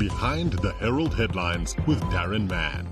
Behind 0.00 0.54
the 0.54 0.72
Herald 0.72 1.14
Headlines 1.14 1.76
with 1.86 2.00
Daron 2.04 2.48
Mann. 2.48 2.90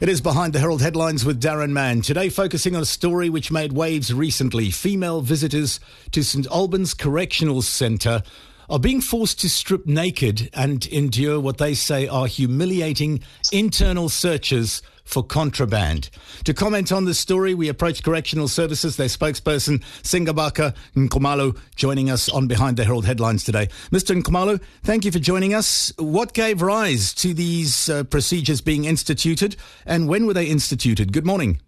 It 0.00 0.08
is 0.08 0.20
Behind 0.20 0.52
the 0.52 0.58
Herald 0.58 0.82
Headlines 0.82 1.24
with 1.24 1.40
Daron 1.40 1.70
Mann. 1.70 2.00
Today, 2.00 2.28
focusing 2.28 2.74
on 2.74 2.82
a 2.82 2.84
story 2.84 3.30
which 3.30 3.52
made 3.52 3.72
waves 3.72 4.12
recently. 4.12 4.72
Female 4.72 5.20
visitors 5.20 5.78
to 6.10 6.24
St. 6.24 6.48
Albans 6.48 6.94
Correctional 6.94 7.62
Centre 7.62 8.24
are 8.68 8.80
being 8.80 9.00
forced 9.00 9.40
to 9.42 9.48
strip 9.48 9.86
naked 9.86 10.50
and 10.52 10.84
endure 10.88 11.38
what 11.38 11.58
they 11.58 11.74
say 11.74 12.08
are 12.08 12.26
humiliating 12.26 13.20
internal 13.52 14.08
searches 14.08 14.82
for 15.08 15.22
contraband. 15.22 16.10
To 16.44 16.52
comment 16.52 16.92
on 16.92 17.06
this 17.06 17.18
story, 17.18 17.54
we 17.54 17.68
approached 17.68 18.04
Correctional 18.04 18.46
Services, 18.46 18.96
their 18.96 19.08
spokesperson, 19.08 19.82
Singabakho 20.02 20.76
Nxumalo, 20.94 21.58
joining 21.74 22.10
us 22.10 22.28
on 22.28 22.46
Behind 22.46 22.76
the 22.76 22.84
Herald 22.84 23.06
Headlines 23.06 23.42
today. 23.42 23.68
Mr. 23.90 24.20
Nxumalo, 24.20 24.60
thank 24.82 25.06
you 25.06 25.10
for 25.10 25.18
joining 25.18 25.54
us. 25.54 25.92
What 25.96 26.34
gave 26.34 26.60
rise 26.60 27.14
to 27.14 27.32
these 27.32 27.88
uh, 27.88 28.04
procedures 28.04 28.60
being 28.60 28.84
instituted, 28.84 29.56
and 29.86 30.08
when 30.08 30.26
were 30.26 30.34
they 30.34 30.46
instituted? 30.46 31.12
Good 31.12 31.26
morning. 31.26 31.58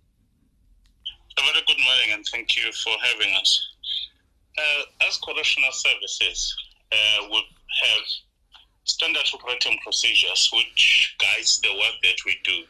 A 1.38 1.40
very 1.40 1.64
good 1.66 1.82
morning, 1.82 2.12
and 2.12 2.26
thank 2.30 2.56
you 2.56 2.70
for 2.72 2.92
having 3.02 3.34
us. 3.40 3.68
Uh, 4.58 5.08
as 5.08 5.18
Correctional 5.24 5.72
Services, 5.72 6.54
uh, 6.92 7.28
we 7.30 7.42
have 7.84 8.04
standard 8.84 9.24
operating 9.32 9.78
procedures 9.82 10.50
which 10.52 11.16
guides 11.18 11.60
the 11.60 11.72
work 11.72 11.94
that 12.02 12.16
we 12.26 12.36
do 12.44 12.64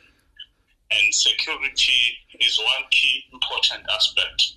and 0.92 1.14
security 1.14 2.18
is 2.40 2.58
one 2.58 2.84
key 2.90 3.24
important 3.32 3.82
aspect 3.92 4.54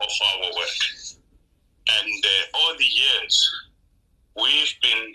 of 0.00 0.08
our 0.26 0.42
work. 0.42 0.80
And 1.88 2.24
uh, 2.24 2.58
all 2.58 2.74
the 2.76 2.84
years, 2.84 3.50
we've 4.36 4.74
been 4.82 5.14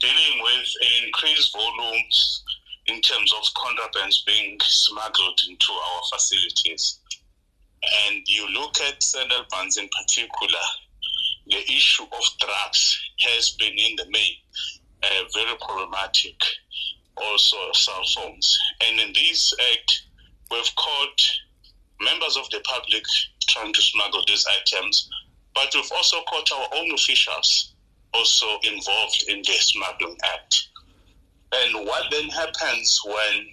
dealing 0.00 0.42
with 0.42 0.68
an 0.82 1.06
increased 1.06 1.56
volumes 1.56 2.44
in 2.86 3.00
terms 3.00 3.32
of 3.32 3.42
contrabands 3.54 4.24
being 4.26 4.58
smuggled 4.60 5.40
into 5.48 5.72
our 5.72 6.02
facilities. 6.12 7.00
And 8.06 8.22
you 8.26 8.48
look 8.50 8.80
at 8.80 9.02
St. 9.02 9.30
Albans 9.32 9.76
in 9.76 9.88
particular, 9.88 10.64
the 11.46 11.62
issue 11.72 12.02
of 12.02 12.38
drugs 12.38 12.98
has 13.20 13.50
been 13.50 13.72
in 13.72 13.96
the 13.96 14.06
main 14.10 14.34
uh, 15.02 15.24
very 15.34 15.56
problematic 15.60 16.34
also 17.16 17.56
cell 17.72 18.02
phones. 18.14 18.58
And 18.84 19.00
in 19.00 19.12
this 19.12 19.54
act, 19.72 20.02
we've 20.50 20.74
caught 20.76 21.22
members 22.00 22.36
of 22.36 22.48
the 22.50 22.60
public 22.60 23.04
trying 23.48 23.72
to 23.72 23.82
smuggle 23.82 24.24
these 24.26 24.46
items, 24.60 25.08
but 25.54 25.68
we've 25.74 25.90
also 25.94 26.18
caught 26.28 26.50
our 26.52 26.68
own 26.76 26.92
officials 26.92 27.72
also 28.14 28.46
involved 28.62 29.24
in 29.28 29.38
the 29.38 29.52
smuggling 29.52 30.16
act. 30.24 30.68
And 31.52 31.86
what 31.86 32.04
then 32.10 32.28
happens 32.28 33.00
when 33.04 33.46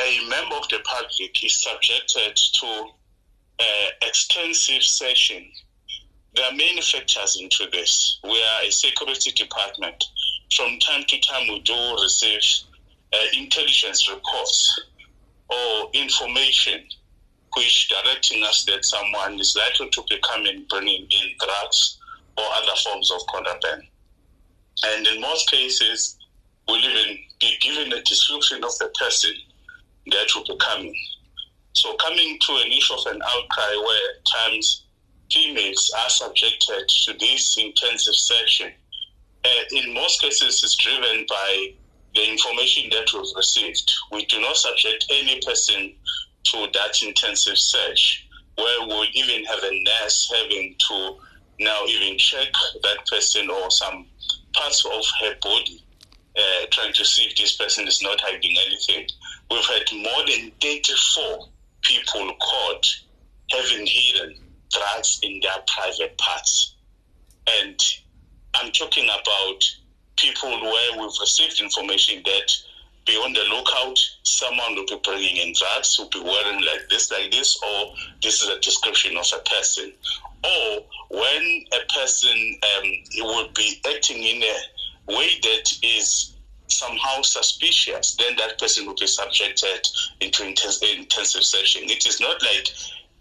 a 0.00 0.28
member 0.28 0.54
of 0.56 0.68
the 0.68 0.78
public 0.84 1.44
is 1.44 1.62
subjected 1.62 2.36
to 2.36 2.86
uh, 3.60 3.88
extensive 4.02 4.82
session? 4.82 5.50
There 6.34 6.44
are 6.44 6.54
many 6.54 6.80
factors 6.80 7.38
into 7.40 7.68
this. 7.72 8.20
We 8.22 8.30
are 8.30 8.62
a 8.64 8.70
security 8.70 9.32
department 9.32 10.04
from 10.54 10.78
time 10.78 11.04
to 11.08 11.20
time 11.20 11.48
we 11.48 11.60
do 11.60 11.96
receive 12.02 12.40
uh, 13.12 13.16
intelligence 13.34 14.08
reports 14.10 14.80
or 15.48 15.90
information 15.92 16.84
which 17.56 17.88
directing 17.88 18.42
us 18.44 18.64
that 18.66 18.84
someone 18.84 19.38
is 19.40 19.56
likely 19.56 19.88
to 19.90 20.02
be 20.08 20.18
coming 20.28 20.66
bringing 20.68 21.06
in 21.10 21.30
drugs 21.38 21.98
or 22.36 22.44
other 22.54 22.76
forms 22.84 23.10
of 23.10 23.20
contraband. 23.26 23.82
And 24.84 25.06
in 25.06 25.20
most 25.20 25.50
cases, 25.50 26.18
we'll 26.68 26.78
even 26.78 27.18
be 27.40 27.56
given 27.60 27.92
a 27.92 28.02
description 28.02 28.62
of 28.62 28.76
the 28.78 28.92
person 29.00 29.32
that 30.10 30.26
will 30.34 30.44
be 30.44 30.56
coming. 30.60 30.94
So 31.72 31.94
coming 31.94 32.38
to 32.40 32.52
an 32.56 32.72
issue 32.72 32.94
of 32.94 33.06
an 33.06 33.20
outcry 33.22 33.82
where 33.84 34.10
at 34.10 34.24
times 34.24 34.84
females 35.32 35.92
are 36.02 36.10
subjected 36.10 36.88
to 36.88 37.14
this 37.18 37.56
intensive 37.58 38.14
session 38.14 38.72
uh, 39.44 39.48
in 39.72 39.94
most 39.94 40.20
cases 40.20 40.62
is 40.62 40.74
driven 40.76 41.24
by 41.28 41.74
the 42.14 42.28
information 42.28 42.90
that 42.90 43.06
we've 43.12 43.36
received. 43.36 43.92
We 44.12 44.24
do 44.26 44.40
not 44.40 44.56
subject 44.56 45.06
any 45.10 45.40
person 45.40 45.94
to 46.44 46.66
that 46.72 47.02
intensive 47.02 47.58
search 47.58 48.26
where 48.56 48.86
we'll 48.86 49.06
even 49.14 49.44
have 49.44 49.60
a 49.62 49.84
nurse 49.84 50.32
having 50.34 50.74
to 50.88 51.16
now 51.60 51.84
even 51.86 52.18
check 52.18 52.48
that 52.82 53.06
person 53.06 53.50
or 53.50 53.70
some 53.70 54.06
parts 54.52 54.84
of 54.84 55.04
her 55.20 55.34
body, 55.40 55.84
uh, 56.36 56.66
trying 56.70 56.92
to 56.92 57.04
see 57.04 57.24
if 57.24 57.36
this 57.36 57.56
person 57.56 57.86
is 57.86 58.02
not 58.02 58.20
hiding 58.20 58.56
anything. 58.66 59.06
We've 59.50 59.64
had 59.64 59.84
more 59.92 60.26
than 60.26 60.50
34 60.60 61.48
people 61.82 62.32
caught 62.40 62.86
having 63.50 63.86
hidden 63.86 64.36
drugs 64.70 65.20
in 65.22 65.40
their 65.40 65.62
private 65.66 66.16
parts. 66.18 66.74
And 67.60 67.80
I'm 68.54 68.72
talking 68.72 69.04
about 69.04 69.60
people 70.16 70.50
where 70.50 70.98
we've 70.98 71.20
received 71.20 71.60
information 71.60 72.22
that 72.24 72.52
be 73.06 73.14
on 73.14 73.32
the 73.32 73.44
lookout, 73.44 73.98
someone 74.22 74.74
will 74.74 74.86
be 74.86 75.00
bringing 75.02 75.36
in 75.36 75.54
drugs, 75.58 75.98
will 75.98 76.10
be 76.10 76.20
wearing 76.20 76.60
like 76.64 76.88
this, 76.90 77.10
like 77.10 77.30
this, 77.30 77.58
or 77.62 77.94
this 78.22 78.42
is 78.42 78.48
a 78.48 78.60
description 78.60 79.16
of 79.16 79.26
a 79.34 79.42
person. 79.48 79.92
Or 80.44 80.84
when 81.10 81.64
a 81.72 81.92
person 81.92 82.60
um, 82.76 82.90
will 83.16 83.48
be 83.54 83.80
acting 83.88 84.22
in 84.22 84.42
a 84.42 85.12
way 85.16 85.40
that 85.42 85.72
is 85.82 86.34
somehow 86.68 87.22
suspicious, 87.22 88.14
then 88.16 88.36
that 88.36 88.58
person 88.58 88.86
will 88.86 88.94
be 88.94 89.06
subjected 89.06 89.88
into 90.20 90.46
intensive 90.46 91.42
searching. 91.42 91.88
It 91.88 92.06
is 92.06 92.20
not 92.20 92.42
like 92.42 92.68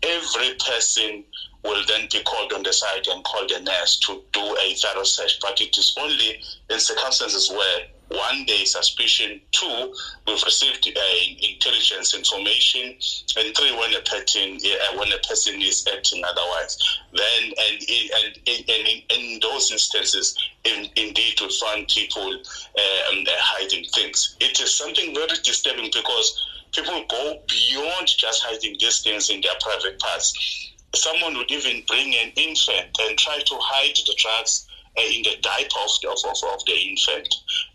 every 0.03 0.55
person 0.55 1.23
will 1.63 1.83
then 1.87 2.07
be 2.11 2.21
called 2.23 2.53
on 2.53 2.63
the 2.63 2.71
side 2.71 3.07
and 3.07 3.23
called 3.23 3.49
the 3.49 3.59
nurse 3.59 3.99
to 3.99 4.21
do 4.31 4.57
a 4.57 4.73
thorough 4.75 5.03
search. 5.03 5.39
But 5.41 5.59
it 5.59 5.77
is 5.77 5.93
only 5.99 6.39
in 6.69 6.79
circumstances 6.79 7.49
where 7.49 7.87
one 8.09 8.45
day 8.45 8.63
suspicion, 8.63 9.41
two, 9.51 9.93
we've 10.25 10.41
received 10.43 10.87
uh, 10.87 11.01
intelligence 11.39 12.13
information, 12.13 12.95
and 13.35 13.55
three, 13.57 13.75
when 13.75 13.93
a 13.95 14.01
person 14.01 14.57
uh, 14.63 14.97
when 14.97 15.11
a 15.11 15.17
person 15.27 15.61
is 15.61 15.85
acting 15.93 16.23
otherwise. 16.23 16.77
Then 17.11 17.51
and 17.59 17.81
and, 17.89 18.39
and, 18.47 18.69
and 18.69 19.03
in, 19.09 19.39
those 19.41 19.71
instances, 19.71 20.37
in, 20.63 20.87
indeed, 20.95 21.39
we 21.41 21.49
find 21.59 21.87
people 21.87 22.33
um, 22.33 23.25
hiding 23.27 23.85
things. 23.93 24.37
It 24.39 24.59
is 24.61 24.73
something 24.73 25.13
very 25.13 25.37
disturbing 25.43 25.89
because 25.93 26.39
people 26.77 27.03
go 27.09 27.41
beyond 27.47 28.07
just 28.07 28.43
hiding 28.43 28.77
these 28.79 29.01
things 29.01 29.29
in 29.29 29.41
their 29.41 29.57
private 29.59 29.99
parts 29.99 30.67
someone 30.95 31.37
would 31.37 31.51
even 31.51 31.83
bring 31.87 32.13
an 32.15 32.31
infant 32.35 32.97
and 33.01 33.17
try 33.17 33.39
to 33.39 33.55
hide 33.59 33.95
the 33.95 34.15
drugs 34.17 34.67
uh, 34.97 35.01
in 35.01 35.21
the 35.23 35.35
diaper 35.41 35.79
of 35.83 35.91
the, 36.01 36.09
of, 36.09 36.53
of, 36.53 36.65
the 36.65 36.73
infant. 36.73 37.27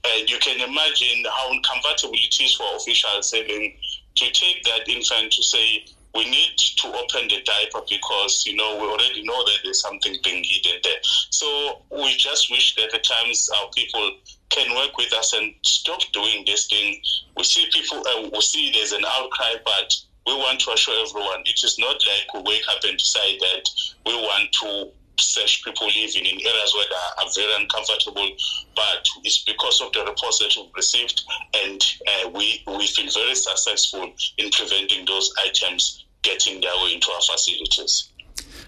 And 0.05 0.29
you 0.29 0.39
can 0.39 0.61
imagine 0.61 1.25
how 1.31 1.51
uncomfortable 1.53 2.15
it 2.15 2.41
is 2.41 2.55
for 2.55 2.67
officials 2.77 3.33
having 3.33 3.77
to 4.17 4.31
take 4.33 4.65
that 4.65 4.89
infant 4.89 5.33
to 5.33 5.43
say, 5.43 5.85
we 6.15 6.29
need 6.29 6.59
to 6.59 6.89
open 6.89 7.29
the 7.29 7.41
diaper 7.43 7.81
because 7.89 8.45
you 8.47 8.55
know 8.55 8.77
we 8.77 8.87
already 8.87 9.23
know 9.23 9.45
that 9.45 9.59
there's 9.65 9.81
something 9.81 10.15
being 10.23 10.45
hidden 10.45 10.79
there. 10.83 10.99
So 11.03 11.81
we 11.91 12.15
just 12.17 12.51
wish 12.51 12.75
that 12.77 12.93
at 12.93 13.03
times 13.03 13.49
our 13.57 13.71
people 13.75 14.11
can 14.53 14.75
work 14.75 14.97
with 14.97 15.13
us 15.15 15.33
and 15.33 15.55
stop 15.63 16.01
doing 16.13 16.45
this 16.47 16.67
thing. 16.67 17.01
We 17.37 17.45
see 17.45 17.67
people, 17.73 17.99
uh, 18.07 18.29
we 18.33 18.41
see 18.41 18.71
there's 18.73 18.93
an 18.93 19.05
outcry, 19.07 19.55
but 19.65 19.95
we 20.27 20.35
want 20.35 20.61
to 20.61 20.73
assure 20.73 20.95
everyone 21.07 21.41
it 21.45 21.65
is 21.65 21.79
not 21.79 21.97
like 22.07 22.35
we 22.35 22.53
wake 22.53 22.69
up 22.69 22.85
and 22.85 22.97
decide 22.97 23.39
that 23.41 23.65
we 24.07 24.15
want 24.15 24.53
to 24.61 24.91
search 25.19 25.65
people 25.65 25.87
living 25.87 26.27
in 26.27 26.47
areas 26.47 26.75
where 26.75 26.87
they 26.89 27.23
are 27.23 27.31
very 27.35 27.63
uncomfortable, 27.63 28.29
but 28.75 29.07
it's 29.25 29.45
because 29.45 29.81
of 29.81 29.93
the 29.93 30.05
reports 30.05 30.39
that 30.39 30.53
we've 30.57 30.75
received, 30.75 31.23
and 31.65 31.81
uh, 32.07 32.31
we 32.31 32.63
we 32.67 32.87
feel 32.87 33.11
very 33.13 33.35
successful 33.35 34.13
in 34.39 34.51
preventing 34.51 35.05
those 35.07 35.33
items 35.47 36.05
getting 36.23 36.61
their 36.61 36.75
way 36.85 36.95
into 36.95 37.11
our 37.11 37.21
facilities. 37.21 38.09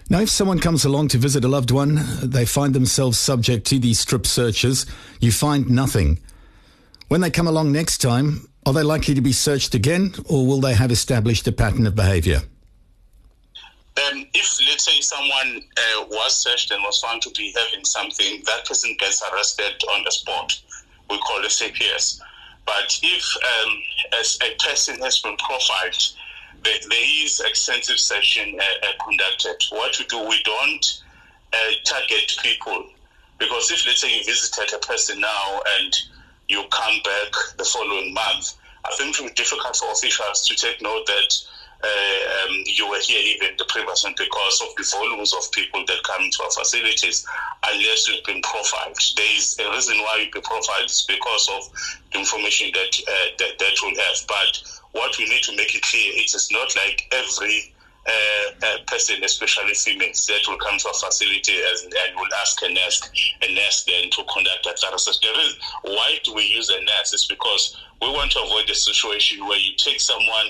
Now, 0.07 0.19
if 0.19 0.29
someone 0.29 0.59
comes 0.59 0.85
along 0.85 1.07
to 1.09 1.17
visit 1.17 1.43
a 1.45 1.47
loved 1.47 1.71
one, 1.71 1.99
they 2.21 2.45
find 2.45 2.75
themselves 2.75 3.17
subject 3.17 3.65
to 3.67 3.79
these 3.79 3.99
strip 3.99 4.27
searches, 4.27 4.85
you 5.19 5.31
find 5.31 5.69
nothing. 5.69 6.19
When 7.07 7.21
they 7.21 7.29
come 7.29 7.47
along 7.47 7.71
next 7.71 7.99
time, 7.99 8.47
are 8.65 8.73
they 8.73 8.83
likely 8.83 9.13
to 9.13 9.21
be 9.21 9.31
searched 9.31 9.75
again, 9.75 10.13
or 10.27 10.45
will 10.45 10.59
they 10.59 10.73
have 10.73 10.91
established 10.91 11.47
a 11.47 11.51
pattern 11.51 11.85
of 11.85 11.95
behaviour? 11.95 12.41
Um, 13.97 14.25
if, 14.33 14.59
let's 14.67 14.85
say, 14.85 14.99
someone 15.01 15.61
uh, 15.77 16.05
was 16.09 16.35
searched 16.35 16.71
and 16.71 16.81
was 16.83 16.99
found 16.99 17.21
to 17.21 17.29
be 17.31 17.53
having 17.55 17.85
something, 17.85 18.41
that 18.45 18.65
person 18.65 18.95
gets 18.99 19.21
arrested 19.31 19.81
on 19.93 20.03
the 20.03 20.11
spot. 20.11 20.59
We 21.09 21.17
call 21.19 21.43
it 21.43 21.51
CPS. 21.51 22.19
But 22.65 22.99
if 23.03 23.25
um, 23.37 23.83
as 24.19 24.39
a 24.41 24.55
person 24.63 24.99
has 25.01 25.19
been 25.19 25.37
profiled, 25.37 26.13
there, 26.63 26.73
there 26.89 27.23
is 27.23 27.39
extensive 27.39 27.99
session 27.99 28.59
uh, 28.59 28.87
uh, 28.87 29.05
conducted. 29.05 29.63
What 29.69 29.97
we 29.99 30.05
do, 30.05 30.27
we 30.27 30.41
don't 30.43 31.03
uh, 31.53 31.57
target 31.85 32.35
people 32.41 32.89
Because 33.37 33.71
if, 33.71 33.85
let's 33.85 34.01
say, 34.01 34.17
you 34.17 34.23
visited 34.23 34.73
a 34.73 34.79
person 34.79 35.19
now 35.19 35.61
and 35.77 35.95
you 36.47 36.63
come 36.71 36.95
back 37.03 37.57
the 37.57 37.65
following 37.65 38.13
month, 38.13 38.55
I 38.85 38.95
think 38.95 39.17
it 39.17 39.21
would 39.21 39.35
be 39.35 39.35
difficult 39.35 39.75
for 39.75 39.91
officials 39.91 40.47
to 40.47 40.55
take 40.55 40.81
note 40.81 41.05
that 41.07 41.45
uh, 41.83 42.47
um, 42.47 42.63
you 42.65 42.87
were 42.89 42.99
here 43.01 43.19
even 43.19 43.55
the 43.57 43.65
previous 43.65 44.03
one 44.03 44.13
because 44.17 44.61
of 44.61 44.75
the 44.75 44.87
volumes 44.95 45.33
of 45.33 45.51
people 45.51 45.83
that 45.85 46.01
come 46.03 46.23
into 46.23 46.41
our 46.43 46.51
facilities 46.51 47.27
unless 47.67 48.07
you've 48.07 48.23
been 48.23 48.41
profiled. 48.41 48.97
There 49.17 49.37
is 49.37 49.57
a 49.59 49.69
reason 49.69 49.97
why 49.99 50.21
you've 50.23 50.33
been 50.33 50.41
profiled 50.41 50.91
because 51.07 51.49
of 51.51 51.69
the 52.11 52.19
information 52.19 52.71
that, 52.73 52.91
uh, 53.07 53.29
that 53.37 53.59
that 53.59 53.75
will 53.83 53.95
have. 53.95 54.17
But 54.27 54.61
what 54.93 55.17
we 55.17 55.25
need 55.25 55.43
to 55.43 55.55
make 55.55 55.75
it 55.75 55.81
clear, 55.81 56.13
it 56.15 56.33
is 56.33 56.49
not 56.51 56.73
like 56.75 57.05
every 57.11 57.74
uh, 58.07 58.77
person, 58.87 59.23
especially 59.23 59.73
females, 59.73 60.25
that 60.27 60.41
will 60.47 60.57
come 60.57 60.77
to 60.77 60.89
a 60.89 60.93
facility 60.93 61.53
and, 61.53 61.93
and 61.93 62.15
will 62.15 62.33
ask 62.41 62.61
a 62.63 62.69
nurse, 62.69 63.09
a 63.41 63.53
nurse 63.53 63.83
then 63.85 64.09
to 64.11 64.23
conduct 64.31 64.65
a 64.65 64.73
thorough 64.77 64.97
There 65.21 65.39
is, 65.45 65.57
why 65.83 66.19
do 66.23 66.33
we 66.33 66.43
use 66.43 66.69
a 66.69 66.79
nurse? 66.79 67.13
It's 67.13 67.25
because 67.25 67.77
we 68.01 68.09
want 68.09 68.31
to 68.33 68.39
avoid 68.43 68.67
the 68.67 68.75
situation 68.75 69.45
where 69.45 69.57
you 69.57 69.71
take 69.77 69.99
someone 69.99 70.47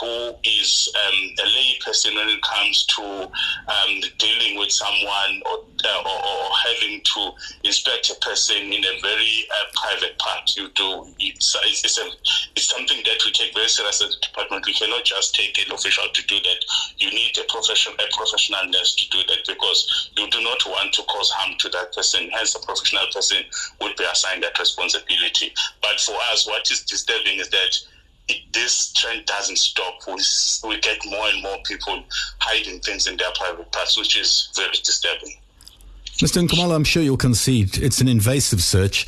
who 0.00 0.34
is 0.44 0.92
um, 1.06 1.18
a 1.44 1.46
lay 1.46 1.78
person 1.84 2.14
when 2.14 2.28
it 2.28 2.42
comes 2.42 2.84
to 2.86 3.02
um, 3.02 3.92
dealing 4.18 4.58
with 4.58 4.70
someone 4.70 5.42
or, 5.46 5.58
uh, 5.84 6.02
or, 6.04 6.18
or, 6.26 6.50
having 6.56 7.00
to 7.02 7.30
inspect 7.64 8.10
a 8.10 8.14
person 8.24 8.56
in 8.56 8.84
a 8.84 9.00
very 9.00 9.46
uh, 9.50 9.64
private 9.74 10.18
part. 10.18 10.50
You 10.56 10.68
do 10.74 11.06
it's, 11.18 11.56
it's, 11.64 11.98
a, 11.98 12.06
it's 12.56 12.68
something 12.68 12.98
that 13.04 13.18
we 13.24 13.30
take 13.32 13.54
very 13.54 13.68
seriously 13.68 14.06
as 14.06 14.16
a 14.16 14.20
department. 14.20 14.66
We 14.66 14.74
cannot 14.74 15.04
just 15.04 15.34
take 15.34 15.58
an 15.58 15.72
official 15.72 16.04
to 16.12 16.26
do 16.26 16.36
that. 16.36 16.60
You 16.98 17.10
need 17.10 17.36
a 17.38 17.44
professional 17.48 17.94
a 17.94 18.14
professional 18.14 18.66
nurse 18.66 18.94
to 18.96 19.08
do 19.10 19.18
that 19.28 19.46
because 19.46 20.10
you 20.16 20.28
do 20.30 20.42
not 20.42 20.58
want 20.66 20.92
to 20.94 21.02
cause 21.04 21.30
harm 21.30 21.56
to 21.58 21.68
that 21.70 21.94
person. 21.94 22.28
Hence, 22.32 22.54
a 22.54 22.60
professional 22.60 23.06
person 23.12 23.44
would 23.80 23.96
be 23.96 24.04
assigned 24.04 24.42
that 24.42 24.58
responsibility. 24.58 25.52
But 25.80 26.00
for 26.00 26.16
us, 26.32 26.46
what 26.46 26.70
is 26.70 26.82
disturbing 26.82 27.38
is 27.38 27.48
that 27.50 27.78
this 28.52 28.92
trend 28.92 29.26
doesn't 29.26 29.58
stop. 29.58 29.94
We, 30.06 30.14
we 30.68 30.80
get 30.80 30.98
more 31.06 31.28
and 31.28 31.42
more 31.42 31.58
people 31.64 32.02
hiding 32.40 32.80
things 32.80 33.06
in 33.06 33.16
their 33.16 33.30
private 33.36 33.70
parts, 33.72 33.98
which 33.98 34.18
is 34.18 34.50
very 34.56 34.70
disturbing. 34.70 35.34
Mr. 36.18 36.46
Nxumalo, 36.46 36.74
I'm 36.74 36.84
sure 36.84 37.02
you'll 37.02 37.16
concede 37.16 37.76
it's 37.78 38.00
an 38.00 38.08
invasive 38.08 38.62
search. 38.62 39.06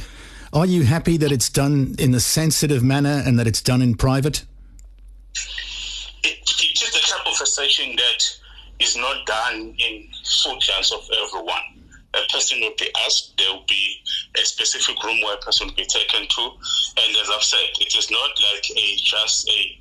Are 0.52 0.66
you 0.66 0.84
happy 0.84 1.16
that 1.18 1.32
it's 1.32 1.48
done 1.48 1.94
in 1.98 2.14
a 2.14 2.20
sensitive 2.20 2.82
manner 2.82 3.22
and 3.24 3.38
that 3.38 3.46
it's 3.46 3.62
done 3.62 3.82
in 3.82 3.94
private? 3.94 4.44
It, 6.22 6.38
it 6.40 6.82
is 6.82 6.92
the 6.92 7.00
type 7.00 7.26
of 7.26 7.34
searching 7.48 7.96
that 7.96 8.38
is 8.78 8.96
not 8.96 9.26
done 9.26 9.74
in 9.78 10.08
full 10.42 10.58
glance 10.60 10.92
of 10.92 11.00
everyone 11.24 11.77
a 12.18 12.26
person 12.32 12.60
will 12.60 12.74
be 12.78 12.90
asked, 13.06 13.34
there 13.38 13.52
will 13.52 13.66
be 13.68 14.02
a 14.36 14.44
specific 14.44 15.02
room 15.02 15.20
where 15.22 15.34
a 15.34 15.38
person 15.38 15.68
will 15.68 15.74
be 15.74 15.86
taken 15.86 16.26
to. 16.26 16.42
And 16.42 17.16
as 17.22 17.30
I've 17.30 17.42
said, 17.42 17.68
it 17.80 17.96
is 17.96 18.10
not 18.10 18.30
like 18.52 18.66
a 18.76 18.96
just 18.96 19.48
a 19.48 19.78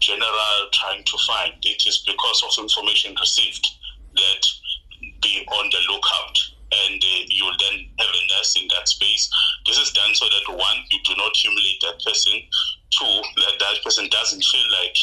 general 0.00 0.68
trying 0.72 1.04
to 1.04 1.16
find. 1.26 1.52
It 1.62 1.86
is 1.86 2.04
because 2.06 2.42
of 2.44 2.62
information 2.62 3.14
received 3.20 3.66
that 4.14 4.42
be 5.22 5.46
on 5.48 5.70
the 5.70 5.92
lookout. 5.92 6.38
And 6.66 7.02
uh, 7.02 7.22
you'll 7.28 7.56
then 7.60 7.86
have 7.98 8.10
a 8.10 8.22
nurse 8.36 8.56
in 8.60 8.66
that 8.74 8.88
space. 8.88 9.30
This 9.66 9.78
is 9.78 9.92
done 9.92 10.14
so 10.14 10.26
that 10.26 10.52
one, 10.52 10.78
you 10.90 10.98
do 11.04 11.14
not 11.16 11.34
humiliate 11.36 11.80
that 11.82 12.02
person. 12.04 12.32
Two, 12.90 13.20
that 13.36 13.58
that 13.58 13.82
person 13.84 14.08
doesn't 14.10 14.44
feel 14.44 14.64
like 14.82 14.96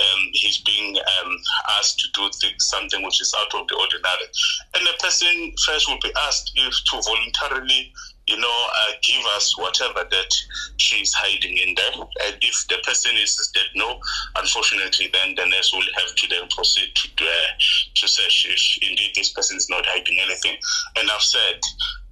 um, 0.00 0.22
he's 0.32 0.58
being 0.62 0.96
um, 0.96 1.36
asked 1.78 2.00
to 2.00 2.08
do 2.14 2.30
th- 2.40 2.60
something 2.60 3.04
which 3.04 3.20
is 3.20 3.34
out 3.38 3.60
of 3.60 3.68
the 3.68 3.76
ordinary. 3.76 4.26
And 4.74 4.86
the 4.86 4.96
person 4.98 5.52
first 5.64 5.88
will 5.88 6.00
be 6.02 6.12
asked 6.26 6.52
if 6.56 6.74
to 6.84 7.02
voluntarily, 7.04 7.92
you 8.26 8.38
know, 8.38 8.66
uh, 8.74 8.92
give 9.02 9.22
us 9.36 9.56
whatever 9.58 10.08
that 10.10 10.34
she's 10.78 11.12
hiding 11.12 11.56
in 11.58 11.74
there. 11.76 12.06
And 12.26 12.36
if 12.40 12.66
the 12.68 12.78
person 12.82 13.12
is 13.16 13.36
that 13.36 13.68
no, 13.74 14.00
unfortunately, 14.36 15.10
then 15.12 15.34
the 15.36 15.46
nurse 15.46 15.72
will 15.72 15.86
have 15.96 16.14
to 16.16 16.28
then 16.28 16.48
proceed 16.48 16.94
to 16.94 17.24
uh, 17.24 17.48
to 17.94 18.08
search 18.08 18.46
if 18.48 18.78
indeed 18.90 19.12
this 19.14 19.30
person 19.30 19.56
is 19.56 19.68
not 19.68 19.84
hiding 19.86 20.18
anything. 20.20 20.56
And 20.96 21.10
I've 21.10 21.22
said, 21.22 21.60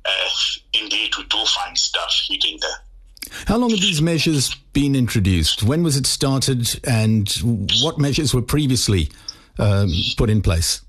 uh, 0.05 0.29
indeed, 0.75 1.17
we 1.17 1.25
do 1.25 1.45
find 1.47 1.77
stuff 1.77 2.13
hidden 2.29 2.59
there. 2.61 2.81
How 3.47 3.57
long 3.57 3.71
have 3.71 3.81
these 3.81 4.03
measures 4.03 4.55
been 4.73 4.95
introduced? 4.95 5.63
When 5.63 5.83
was 5.83 5.97
it 5.97 6.07
started, 6.07 6.81
and 6.85 7.29
what 7.83 7.99
measures 7.99 8.35
were 8.35 8.43
previously 8.43 9.11
um, 9.59 9.91
put 10.17 10.31
in 10.31 10.43
place? 10.43 10.81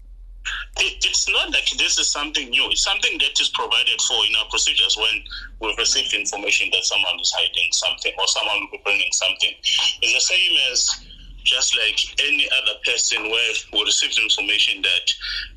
It's 0.78 1.30
not 1.30 1.52
like 1.52 1.70
this 1.78 1.98
is 1.98 2.08
something 2.08 2.50
new. 2.50 2.70
It's 2.70 2.84
something 2.84 3.18
that 3.20 3.40
is 3.40 3.50
provided 3.50 4.00
for 4.02 4.26
in 4.26 4.36
our 4.36 4.46
procedures 4.50 4.98
when 4.98 5.24
we've 5.60 5.78
received 5.78 6.14
information 6.14 6.70
that 6.72 6.84
someone 6.84 7.20
is 7.20 7.34
hiding 7.36 7.72
something 7.72 8.14
or 8.18 8.28
someone 8.28 8.60
will 8.62 8.72
be 8.72 8.82
bringing 8.84 9.12
something. 9.12 9.54
It's 10.02 10.14
the 10.14 10.20
same 10.20 10.58
as 10.72 11.06
just 11.44 11.78
like 11.78 12.00
any 12.28 12.50
other 12.62 12.74
person 12.84 13.24
where 13.24 13.54
we 13.74 13.84
received 13.84 14.20
information 14.20 14.82
that, 14.82 15.14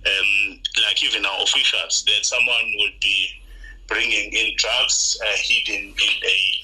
um, 0.06 0.60
like 0.86 1.02
even 1.02 1.25
our 1.26 1.42
officials, 1.42 2.04
that 2.04 2.25
someone 2.25 2.75
will 2.78 2.92
be 3.00 3.28
bringing 3.88 4.32
in 4.32 4.54
drugs 4.56 5.19
uh, 5.25 5.36
hidden 5.36 5.88
in 5.88 6.25
a 6.25 6.57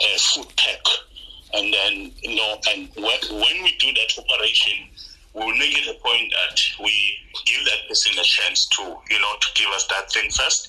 uh, 0.00 0.18
food 0.18 0.48
pack. 0.56 0.80
And 1.54 1.72
then, 1.72 2.12
you 2.20 2.36
know, 2.36 2.60
and 2.70 2.88
when, 2.96 3.62
we 3.62 3.74
do 3.78 3.92
that 3.94 4.12
operation, 4.18 4.88
we 5.34 5.44
will 5.44 5.56
make 5.56 5.76
it 5.76 5.88
a 5.88 5.98
point 6.02 6.32
that 6.32 6.60
we 6.82 7.16
give 7.46 7.64
that 7.64 7.88
person 7.88 8.12
a 8.18 8.22
chance 8.22 8.66
to, 8.66 8.82
you 8.82 9.20
know, 9.20 9.34
to 9.40 9.48
give 9.54 9.70
us 9.70 9.86
that 9.88 10.10
thing 10.12 10.30
first. 10.30 10.68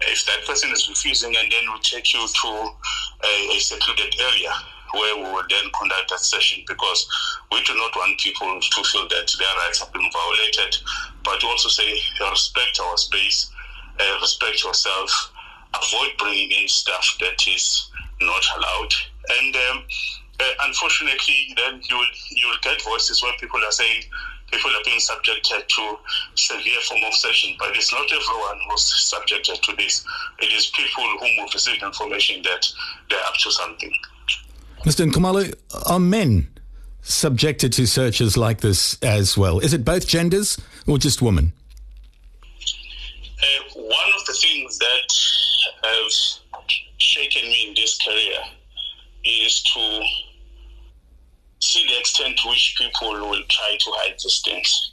If 0.00 0.24
that 0.26 0.46
person 0.46 0.70
is 0.72 0.88
refusing, 0.88 1.34
and 1.36 1.52
then 1.52 1.72
we 1.72 1.80
take 1.80 2.12
you 2.14 2.26
to 2.26 2.48
a, 2.48 3.56
a 3.56 3.60
secluded 3.60 4.14
area 4.20 4.52
where 4.94 5.16
we 5.16 5.22
will 5.22 5.42
then 5.50 5.70
conduct 5.78 6.10
that 6.10 6.20
session 6.20 6.62
because 6.66 7.06
we 7.50 7.62
do 7.64 7.74
not 7.76 7.94
want 7.96 8.18
people 8.20 8.60
to 8.60 8.84
feel 8.84 9.08
that 9.08 9.30
their 9.38 9.54
rights 9.66 9.80
have 9.80 9.92
been 9.92 10.08
violated. 10.12 10.76
But 11.24 11.42
also 11.44 11.68
say, 11.68 11.98
respect 12.30 12.80
our 12.80 12.96
space, 12.96 13.50
uh, 14.00 14.18
respect 14.20 14.64
yourself, 14.64 15.32
avoid 15.74 16.10
bringing 16.18 16.50
in 16.50 16.68
stuff 16.68 17.16
that 17.20 17.46
is 17.48 17.90
not 18.24 18.44
allowed. 18.56 18.92
And 19.40 19.56
um, 19.56 19.84
uh, 20.40 20.44
unfortunately, 20.62 21.54
then 21.56 21.80
you 21.88 21.96
will 21.96 22.12
you 22.30 22.48
will 22.48 22.62
get 22.62 22.82
voices 22.82 23.22
where 23.22 23.32
people 23.38 23.60
are 23.64 23.72
saying 23.72 24.02
people 24.50 24.70
are 24.70 24.84
being 24.84 25.00
subjected 25.00 25.68
to 25.68 25.96
severe 26.34 26.80
form 26.82 27.02
of 27.06 27.14
session, 27.14 27.54
but 27.58 27.76
it's 27.76 27.92
not 27.92 28.04
everyone 28.04 28.58
who's 28.68 28.84
subjected 29.10 29.62
to 29.62 29.76
this. 29.76 30.04
It 30.40 30.52
is 30.52 30.66
people 30.66 31.04
whom 31.20 31.30
have 31.38 31.52
received 31.52 31.82
information 31.82 32.42
that 32.42 32.66
they're 33.10 33.24
up 33.26 33.34
to 33.34 33.50
something. 33.50 33.92
Mr. 34.84 35.10
Nxumalo, 35.10 35.54
are 35.86 35.98
men 35.98 36.48
subjected 37.00 37.72
to 37.72 37.86
searches 37.86 38.36
like 38.36 38.60
this 38.60 38.98
as 39.02 39.36
well? 39.36 39.60
Is 39.60 39.72
it 39.72 39.84
both 39.84 40.06
genders 40.06 40.60
or 40.86 40.98
just 40.98 41.22
women? 41.22 41.52
Uh, 43.42 43.80
one 43.80 44.12
of 44.18 44.26
the 44.26 44.32
things 44.34 44.78
that 44.78 45.12
have 45.82 46.33
shaken 47.14 47.48
me 47.48 47.68
in 47.68 47.74
this 47.74 47.98
career 47.98 48.40
is 49.24 49.62
to 49.62 50.02
see 51.60 51.86
the 51.86 51.98
extent 51.98 52.36
to 52.38 52.48
which 52.48 52.74
people 52.76 53.12
will 53.12 53.42
try 53.48 53.76
to 53.78 53.90
hide 53.94 54.14
these 54.22 54.42
things. 54.44 54.92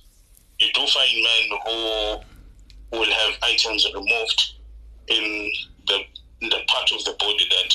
You 0.59 0.67
do 0.73 0.85
find 0.87 1.15
men 1.23 1.59
who 1.65 2.97
will 2.97 3.11
have 3.11 3.33
items 3.41 3.87
removed 3.93 4.53
in 5.07 5.51
the, 5.87 5.99
in 6.41 6.49
the 6.49 6.59
part 6.67 6.91
of 6.91 7.03
the 7.05 7.15
body 7.19 7.47
that 7.49 7.73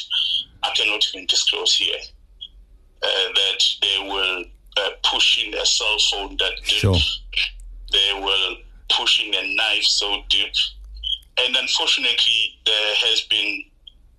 I 0.63 0.71
cannot 0.77 1.05
even 1.13 1.27
disclose 1.27 1.75
here. 1.75 1.99
Uh, 3.03 3.09
that 3.35 3.63
they 3.83 3.99
will 4.01 4.45
uh, 4.79 4.91
push 5.05 5.45
in 5.45 5.55
a 5.55 5.67
cell 5.67 5.97
phone 6.11 6.37
that 6.39 6.53
deep. 6.67 6.79
Sure. 6.79 6.97
They 7.93 8.21
will 8.21 8.57
push 8.91 9.23
in 9.25 9.35
a 9.35 9.57
knife 9.57 9.85
so 9.85 10.23
deep. 10.29 10.53
And 11.39 11.55
unfortunately, 11.57 12.59
there 12.65 12.95
has 12.95 13.21
been 13.23 13.65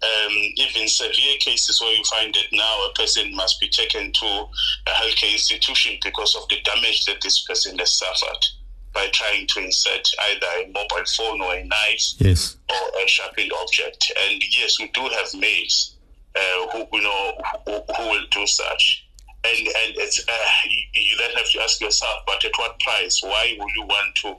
um, 0.03 0.33
even 0.55 0.87
severe 0.87 1.37
cases 1.39 1.81
where 1.81 1.93
you 1.93 2.03
find 2.03 2.33
that 2.33 2.45
now 2.51 2.85
a 2.85 2.93
person 2.93 3.35
must 3.35 3.59
be 3.59 3.67
taken 3.67 4.11
to 4.11 4.25
a 4.25 4.91
healthcare 4.91 5.31
institution 5.31 5.97
because 6.03 6.35
of 6.35 6.47
the 6.49 6.61
damage 6.61 7.05
that 7.05 7.21
this 7.21 7.43
person 7.45 7.77
has 7.79 7.93
suffered 7.93 8.45
by 8.93 9.07
trying 9.11 9.47
to 9.47 9.59
insert 9.59 10.07
either 10.29 10.47
a 10.63 10.67
mobile 10.67 11.05
phone 11.15 11.41
or 11.41 11.55
a 11.55 11.63
knife 11.63 12.13
yes. 12.17 12.57
or 12.69 13.01
a 13.03 13.07
sharpened 13.07 13.51
object. 13.61 14.11
And 14.27 14.41
yes, 14.49 14.79
we 14.79 14.87
do 14.89 15.01
have 15.01 15.33
maids 15.33 15.95
uh, 16.35 16.67
who 16.71 16.87
you 16.93 17.03
know 17.03 17.33
who, 17.65 17.71
who, 17.95 18.09
will 18.09 18.25
do 18.31 18.45
such. 18.45 19.07
And 19.43 19.67
and 19.67 19.93
it's 19.97 20.23
uh, 20.27 20.67
you, 20.69 21.01
you 21.01 21.17
then 21.17 21.31
have 21.35 21.49
to 21.51 21.61
ask 21.61 21.81
yourself, 21.81 22.21
but 22.25 22.43
at 22.45 22.51
what 22.57 22.79
price? 22.79 23.21
Why 23.23 23.55
would 23.59 23.71
you 23.75 23.83
want 23.83 24.15
to 24.15 24.35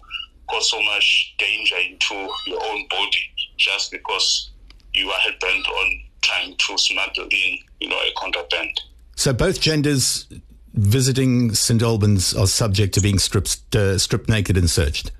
cause 0.49 0.71
so 0.71 0.81
much 0.83 1.35
danger 1.39 1.77
into 1.77 2.15
your 2.47 2.63
own 2.65 2.87
body 2.89 3.31
just 3.57 3.91
because 3.91 4.51
you 4.99 5.09
are 5.11 5.19
hell 5.21 5.33
bent 5.41 5.67
on 5.69 6.01
trying 6.23 6.57
to 6.57 6.79
smuggle 6.79 7.29
in, 7.31 7.59
you 7.81 7.89
know, 7.89 7.97
a 7.97 8.13
contraband. 8.17 8.81
So 9.17 9.33
both 9.33 9.61
genders 9.61 10.27
visiting 10.75 11.55
St 11.55 11.83
Albans 11.83 12.35
are 12.35 12.47
subject 12.47 12.95
to 12.95 13.01
being 13.01 13.19
stripped 13.19 13.75
uh, 13.75 13.99
stripped 13.99 14.29
naked 14.29 14.57
and 14.57 14.71
searched. 14.71 15.11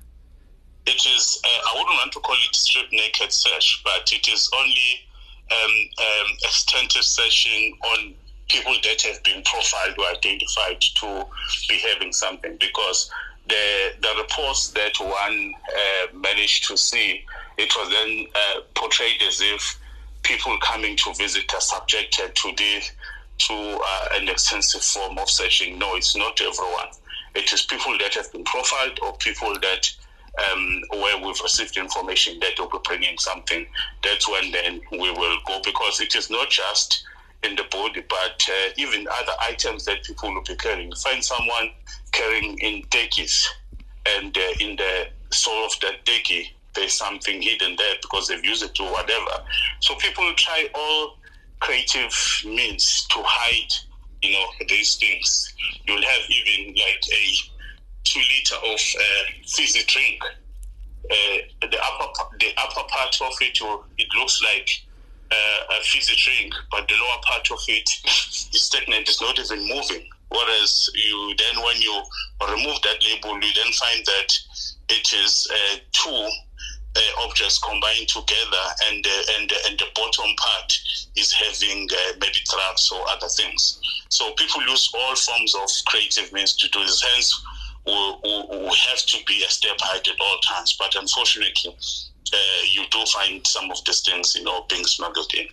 it 0.85 1.05
is, 1.05 1.41
uh, 1.43 1.69
I 1.69 1.73
wouldn't 1.73 1.97
want 1.97 2.11
to 2.13 2.19
call 2.19 2.35
it 2.35 2.55
stripped 2.55 2.91
naked 2.91 3.31
search, 3.31 3.81
but 3.83 4.11
it 4.11 4.27
is 4.27 4.49
only 4.57 5.07
um, 5.51 5.75
um, 5.99 6.31
extensive 6.43 7.03
searching 7.03 7.77
on 7.83 8.13
people 8.49 8.73
that 8.83 9.01
have 9.03 9.23
been 9.23 9.43
profiled 9.43 9.95
or 9.99 10.05
identified 10.17 10.81
to 10.81 11.25
be 11.67 11.75
having 11.75 12.11
something 12.11 12.57
because 12.59 13.11
the 13.49 13.93
the 14.01 14.21
reports 14.21 14.69
that 14.69 14.93
one 14.99 15.53
uh, 15.75 16.17
managed 16.17 16.67
to 16.67 16.77
see, 16.77 17.23
it 17.57 17.73
was 17.75 17.89
then 17.89 18.27
uh, 18.35 18.61
portrayed 18.75 19.21
as 19.27 19.41
if 19.41 19.79
people 20.23 20.57
coming 20.61 20.95
to 20.97 21.13
visit 21.15 21.53
are 21.53 21.61
subjected 21.61 22.35
to 22.35 22.51
the 22.55 22.81
to 23.39 23.53
uh, 23.53 24.07
an 24.13 24.27
extensive 24.29 24.81
form 24.81 25.17
of 25.17 25.29
searching. 25.29 25.79
No, 25.79 25.95
it's 25.95 26.15
not 26.15 26.39
everyone. 26.41 26.89
It 27.35 27.51
is 27.53 27.63
people 27.63 27.97
that 27.99 28.13
have 28.15 28.31
been 28.31 28.43
profiled 28.43 28.99
or 29.01 29.15
people 29.17 29.53
that 29.61 29.89
um, 30.51 30.81
where 30.91 31.17
we've 31.17 31.39
received 31.41 31.77
information 31.77 32.39
that 32.39 32.59
will 32.59 32.69
be 32.69 32.77
bringing 32.83 33.17
something. 33.17 33.65
That's 34.03 34.29
when 34.29 34.51
then 34.51 34.81
we 34.91 35.11
will 35.11 35.37
go 35.47 35.61
because 35.63 35.99
it 36.01 36.15
is 36.15 36.29
not 36.29 36.49
just 36.49 37.03
in 37.43 37.55
the 37.55 37.63
body, 37.71 38.03
but 38.09 38.45
uh, 38.49 38.69
even 38.77 39.07
other 39.09 39.31
items 39.41 39.85
that 39.85 40.03
people 40.03 40.33
will 40.33 40.43
be 40.43 40.55
carrying. 40.55 40.93
Find 40.95 41.23
someone 41.23 41.71
carrying 42.11 42.57
in 42.59 42.83
dekkies, 42.89 43.45
and 44.17 44.37
uh, 44.37 44.41
in 44.59 44.75
the 44.75 45.07
soul 45.31 45.65
of 45.65 45.71
that 45.81 46.05
dekkie, 46.05 46.47
there's 46.75 46.93
something 46.93 47.41
hidden 47.41 47.75
there 47.77 47.95
because 48.01 48.27
they've 48.27 48.43
used 48.45 48.63
it 48.63 48.73
to 48.75 48.83
whatever. 48.83 49.43
So 49.79 49.95
people 49.95 50.31
try 50.35 50.67
all 50.73 51.17
creative 51.59 52.13
means 52.45 53.05
to 53.07 53.17
hide, 53.23 53.73
you 54.21 54.31
know, 54.33 54.45
these 54.67 54.95
things. 54.95 55.53
You'll 55.85 56.01
have 56.01 56.21
even 56.29 56.73
like 56.75 57.03
a 57.11 57.23
two 58.03 58.19
liter 58.19 58.55
of 58.55 58.79
uh, 58.79 59.31
fizzy 59.45 59.83
drink. 59.87 60.21
Uh, 61.11 61.37
the 61.61 61.79
upper 61.81 62.37
the 62.39 62.51
upper 62.57 62.87
part 62.87 63.19
of 63.21 63.33
it, 63.41 63.57
it 63.97 64.07
looks 64.17 64.41
like 64.43 64.69
uh, 65.31 65.75
a 65.77 65.83
fizzy 65.83 66.15
drink, 66.15 66.53
but 66.71 66.87
the 66.87 66.93
lower 66.95 67.21
part 67.23 67.49
of 67.51 67.59
it 67.67 67.89
is 68.05 68.61
stagnant. 68.61 69.09
It's 69.09 69.21
not 69.21 69.39
even 69.39 69.67
moving. 69.67 70.07
Whereas 70.29 70.89
you 70.93 71.33
then, 71.37 71.63
when 71.63 71.81
you 71.81 72.01
remove 72.47 72.81
that 72.83 73.03
label, 73.03 73.35
you 73.35 73.53
then 73.53 73.71
find 73.73 74.05
that 74.05 74.39
it 74.89 75.13
is 75.13 75.47
uh, 75.51 75.77
two 75.91 76.29
uh, 76.95 77.25
objects 77.25 77.59
combined 77.59 78.07
together, 78.07 78.65
and 78.89 79.05
uh, 79.05 79.23
and 79.37 79.51
and 79.67 79.79
the 79.79 79.85
bottom 79.95 80.29
part 80.37 80.79
is 81.15 81.31
having 81.31 81.87
uh, 81.91 82.13
maybe 82.21 82.39
traps 82.47 82.91
or 82.91 83.01
other 83.09 83.27
things. 83.27 83.79
So 84.09 84.31
people 84.33 84.61
use 84.63 84.89
all 84.93 85.15
forms 85.15 85.55
of 85.55 85.69
creative 85.87 86.31
means 86.33 86.55
to 86.57 86.69
do 86.69 86.79
this. 86.79 87.03
Hence, 87.13 87.43
we, 87.85 87.93
we, 88.23 88.57
we 88.59 88.75
have 88.89 89.05
to 89.05 89.17
be 89.25 89.43
a 89.43 89.49
step 89.49 89.77
ahead 89.81 90.07
at 90.07 90.19
all 90.19 90.37
times. 90.39 90.75
But 90.77 90.95
unfortunately, 90.95 91.75
uh, 92.33 92.37
you 92.67 92.83
do 92.91 93.05
find 93.05 93.45
some 93.45 93.69
of 93.71 93.83
these 93.85 94.01
things, 94.01 94.35
you 94.35 94.43
know, 94.43 94.65
being 94.69 94.85
smuggled 94.85 95.31
in. 95.33 95.47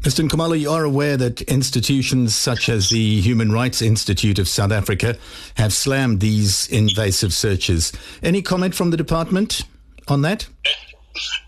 Mr. 0.00 0.26
Nxumalo, 0.26 0.58
you 0.58 0.70
are 0.70 0.84
aware 0.84 1.18
that 1.18 1.42
institutions 1.42 2.34
such 2.34 2.70
as 2.70 2.88
the 2.88 3.20
Human 3.20 3.52
Rights 3.52 3.82
Institute 3.82 4.38
of 4.38 4.48
South 4.48 4.72
Africa 4.72 5.18
have 5.56 5.74
slammed 5.74 6.20
these 6.20 6.66
invasive 6.68 7.34
searches. 7.34 7.92
Any 8.22 8.40
comment 8.40 8.74
from 8.74 8.92
the 8.92 8.96
department 8.96 9.62
on 10.08 10.22
that? 10.22 10.48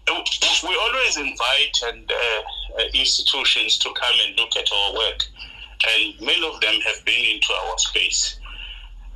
We 0.06 0.78
always 0.82 1.16
invite 1.16 1.80
and 1.86 2.12
uh, 2.12 2.78
uh, 2.78 2.84
institutions 2.92 3.78
to 3.78 3.88
come 3.98 4.16
and 4.26 4.36
look 4.36 4.54
at 4.54 4.68
our 4.70 4.92
work, 4.96 5.24
and 5.96 6.20
many 6.20 6.46
of 6.46 6.60
them 6.60 6.74
have 6.84 7.02
been 7.06 7.34
into 7.34 7.54
our 7.54 7.78
space. 7.78 8.38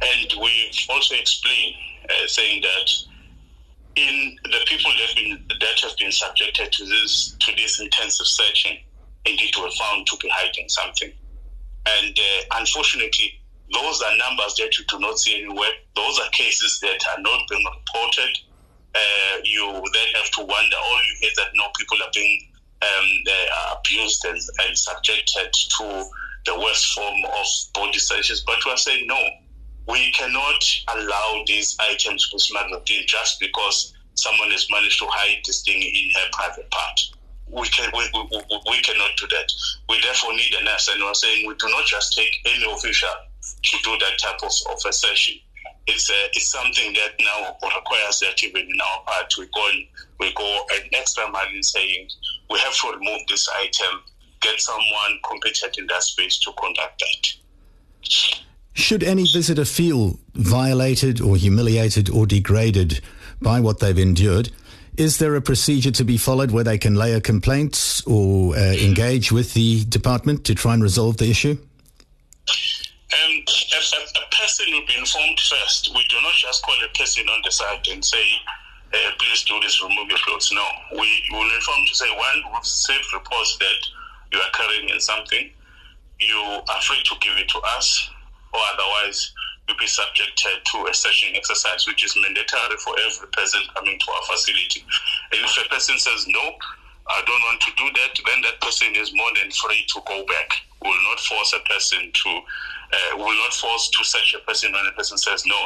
And 0.00 0.32
we've 0.40 0.74
also 0.88 1.14
explained, 1.14 1.74
uh, 2.08 2.26
saying 2.26 2.62
that 2.62 2.90
in 3.96 4.36
the 4.44 4.64
people 4.66 4.90
that 4.92 5.06
have 5.08 5.16
been, 5.16 5.44
that 5.60 5.80
have 5.82 5.96
been 5.98 6.12
subjected 6.12 6.72
to 6.72 6.86
this 6.86 7.36
to 7.40 7.54
this 7.54 7.80
intensive 7.80 8.26
searching, 8.26 8.78
indeed 9.26 9.54
were 9.56 9.70
found 9.70 10.06
to 10.06 10.16
be 10.18 10.28
hiding 10.32 10.68
something. 10.68 11.12
And 11.86 12.18
uh, 12.18 12.58
unfortunately, 12.58 13.40
those 13.72 14.02
are 14.02 14.16
numbers 14.16 14.54
that 14.56 14.78
you 14.78 14.84
do 14.88 14.98
not 14.98 15.18
see 15.18 15.42
anywhere. 15.42 15.70
Those 15.94 16.18
are 16.20 16.28
cases 16.30 16.78
that 16.80 17.00
are 17.10 17.20
not 17.20 17.40
being 17.48 17.64
reported. 17.64 18.38
Uh, 18.94 19.38
you 19.44 19.66
then 19.92 20.08
have 20.14 20.30
to 20.32 20.40
wonder. 20.40 20.76
All 20.76 20.98
you 20.98 21.16
hear 21.20 21.30
that 21.36 21.48
no 21.54 21.64
people 21.76 21.98
are 22.02 22.10
being 22.14 22.48
um, 22.82 23.08
uh, 23.28 23.76
abused 23.78 24.24
and, 24.24 24.40
and 24.66 24.76
subjected 24.76 25.52
to 25.52 26.04
the 26.46 26.58
worst 26.58 26.94
form 26.94 27.24
of 27.24 27.46
body 27.74 27.98
searches. 27.98 28.42
But 28.46 28.64
we 28.64 28.72
are 28.72 28.76
saying 28.76 29.06
no 29.06 29.18
we 29.88 30.10
cannot 30.12 30.64
allow 30.88 31.42
these 31.46 31.76
items 31.80 32.28
to 32.28 32.36
be 32.36 32.40
smuggled 32.40 32.88
in 32.90 33.06
just 33.06 33.38
because 33.38 33.94
someone 34.14 34.50
has 34.50 34.66
managed 34.70 34.98
to 34.98 35.06
hide 35.08 35.42
this 35.46 35.62
thing 35.62 35.80
in 35.80 36.10
her 36.14 36.28
private 36.32 36.70
part. 36.70 37.00
We 37.48 37.68
can 37.68 37.90
we, 37.94 38.08
we, 38.12 38.42
we 38.68 38.80
cannot 38.82 39.10
do 39.16 39.26
that. 39.28 39.52
We 39.88 40.00
therefore 40.00 40.32
need 40.32 40.52
a 40.60 40.64
nurse, 40.64 40.88
and 40.92 41.02
we're 41.02 41.14
saying 41.14 41.46
we 41.46 41.54
do 41.54 41.68
not 41.68 41.86
just 41.86 42.16
take 42.16 42.34
any 42.44 42.70
official 42.70 43.08
to 43.62 43.76
do 43.84 43.96
that 43.98 44.18
type 44.18 44.42
of, 44.42 44.52
of 44.70 44.78
assertion. 44.88 45.36
It's 45.86 46.10
a, 46.10 46.26
it's 46.32 46.48
something 46.48 46.92
that 46.94 47.12
now 47.20 47.56
requires 47.62 48.18
that 48.20 48.42
even 48.42 48.62
in 48.62 48.80
our 48.80 49.02
part 49.04 49.32
we 49.38 49.46
go 49.54 49.68
we 50.18 50.32
go 50.34 50.60
an 50.74 50.88
extra 50.94 51.30
mile 51.30 51.46
in 51.54 51.62
saying 51.62 52.08
we 52.50 52.58
have 52.58 52.74
to 52.74 52.92
remove 52.92 53.20
this 53.28 53.48
item, 53.60 54.02
get 54.40 54.60
someone 54.60 55.20
competent 55.24 55.78
in 55.78 55.86
that 55.86 56.02
space 56.02 56.38
to 56.40 56.52
conduct 56.52 57.00
that. 57.00 58.34
Should 58.72 59.02
any 59.02 59.24
visitor 59.24 59.64
feel 59.64 60.18
violated 60.34 61.20
or 61.20 61.36
humiliated 61.36 62.10
or 62.10 62.26
degraded 62.26 63.00
by 63.40 63.60
what 63.60 63.80
they've 63.80 63.98
endured, 63.98 64.50
is 64.96 65.18
there 65.18 65.34
a 65.34 65.40
procedure 65.40 65.90
to 65.90 66.04
be 66.04 66.16
followed 66.16 66.50
where 66.50 66.64
they 66.64 66.78
can 66.78 66.94
lay 66.94 67.12
a 67.12 67.20
complaint 67.20 68.02
or 68.06 68.56
uh, 68.56 68.60
engage 68.60 69.30
with 69.30 69.54
the 69.54 69.84
department 69.84 70.44
to 70.44 70.54
try 70.54 70.74
and 70.74 70.82
resolve 70.82 71.16
the 71.18 71.28
issue? 71.30 71.56
Um, 72.46 73.32
a, 73.32 73.78
a, 73.78 74.22
a, 74.22 74.26
person 74.34 74.66
will 74.70 74.86
be 74.86 74.96
informed 74.96 75.38
first. 75.40 75.92
We 75.94 76.04
do 76.08 76.16
not 76.22 76.32
just 76.34 76.62
call 76.64 76.74
a 76.84 76.98
person 76.98 77.28
on 77.28 77.40
the 77.44 77.50
side 77.50 77.86
and 77.90 78.04
say, 78.04 78.24
uh, 78.92 79.10
please 79.18 79.44
do 79.44 79.58
this, 79.60 79.82
remove 79.82 80.08
your 80.08 80.18
clothes. 80.18 80.50
No, 80.52 80.66
we 80.92 81.08
will 81.30 81.54
inform 81.54 81.86
to 81.86 81.94
say, 81.94 82.08
one, 82.10 82.42
we've 82.52 82.60
received 82.60 83.12
reports 83.12 83.56
that 83.58 83.80
you 84.32 84.38
are 84.40 84.50
carrying 84.52 84.88
in 84.88 85.00
something. 85.00 85.50
You 86.20 86.36
are 86.38 86.82
free 86.82 87.02
to 87.04 87.14
give 87.20 87.36
it 87.36 87.48
to 87.48 87.58
us 87.76 88.10
or 88.52 88.60
otherwise 88.72 89.32
you'll 89.68 89.78
be 89.78 89.86
subjected 89.86 90.62
to 90.64 90.86
a 90.86 90.94
searching 90.94 91.34
exercise, 91.34 91.86
which 91.86 92.04
is 92.04 92.16
mandatory 92.16 92.76
for 92.78 92.94
every 93.04 93.28
person 93.28 93.60
coming 93.74 93.98
to 93.98 94.10
our 94.12 94.24
facility. 94.30 94.84
And 95.32 95.42
if 95.44 95.58
a 95.58 95.68
person 95.68 95.98
says, 95.98 96.26
no, 96.28 96.54
I 97.08 97.22
don't 97.26 97.42
want 97.42 97.60
to 97.62 97.72
do 97.76 97.86
that, 97.86 98.18
then 98.26 98.42
that 98.42 98.60
person 98.60 98.94
is 98.94 99.14
more 99.14 99.30
than 99.34 99.50
free 99.50 99.84
to 99.88 100.00
go 100.06 100.24
back. 100.26 100.50
We 100.82 100.90
will 100.90 101.04
not 101.10 101.20
force 101.20 101.54
a 101.54 101.62
person 101.68 102.10
to, 102.12 102.30
uh, 102.30 103.16
will 103.18 103.38
not 103.42 103.54
force 103.54 103.90
to 103.90 104.04
search 104.04 104.34
a 104.34 104.44
person 104.46 104.72
when 104.72 104.86
a 104.86 104.92
person 104.92 105.18
says, 105.18 105.44
no, 105.46 105.58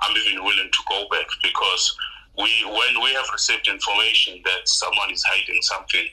I'm 0.00 0.16
even 0.16 0.44
willing 0.44 0.70
to 0.72 0.82
go 0.88 1.06
back 1.10 1.26
because 1.42 1.96
we, 2.36 2.50
when 2.64 3.02
we 3.02 3.12
have 3.14 3.28
received 3.32 3.68
information 3.68 4.40
that 4.44 4.68
someone 4.68 5.10
is 5.10 5.24
hiding 5.24 5.62
something, 5.62 6.06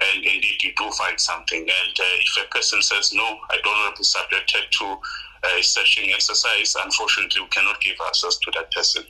and 0.00 0.24
indeed 0.24 0.62
you 0.62 0.72
do 0.76 0.90
find 0.92 1.18
something, 1.18 1.60
and 1.60 1.94
uh, 1.98 2.16
if 2.18 2.46
a 2.46 2.48
person 2.54 2.82
says, 2.82 3.12
no, 3.12 3.38
I 3.50 3.58
don't 3.62 3.78
want 3.82 3.96
to 3.96 4.00
be 4.00 4.04
subjected 4.04 4.62
to 4.70 4.98
a 5.44 5.62
searching 5.62 6.10
exercise, 6.10 6.74
unfortunately, 6.82 7.40
we 7.42 7.48
cannot 7.48 7.80
give 7.80 7.96
access 8.06 8.36
to 8.38 8.50
that 8.56 8.70
person. 8.72 9.04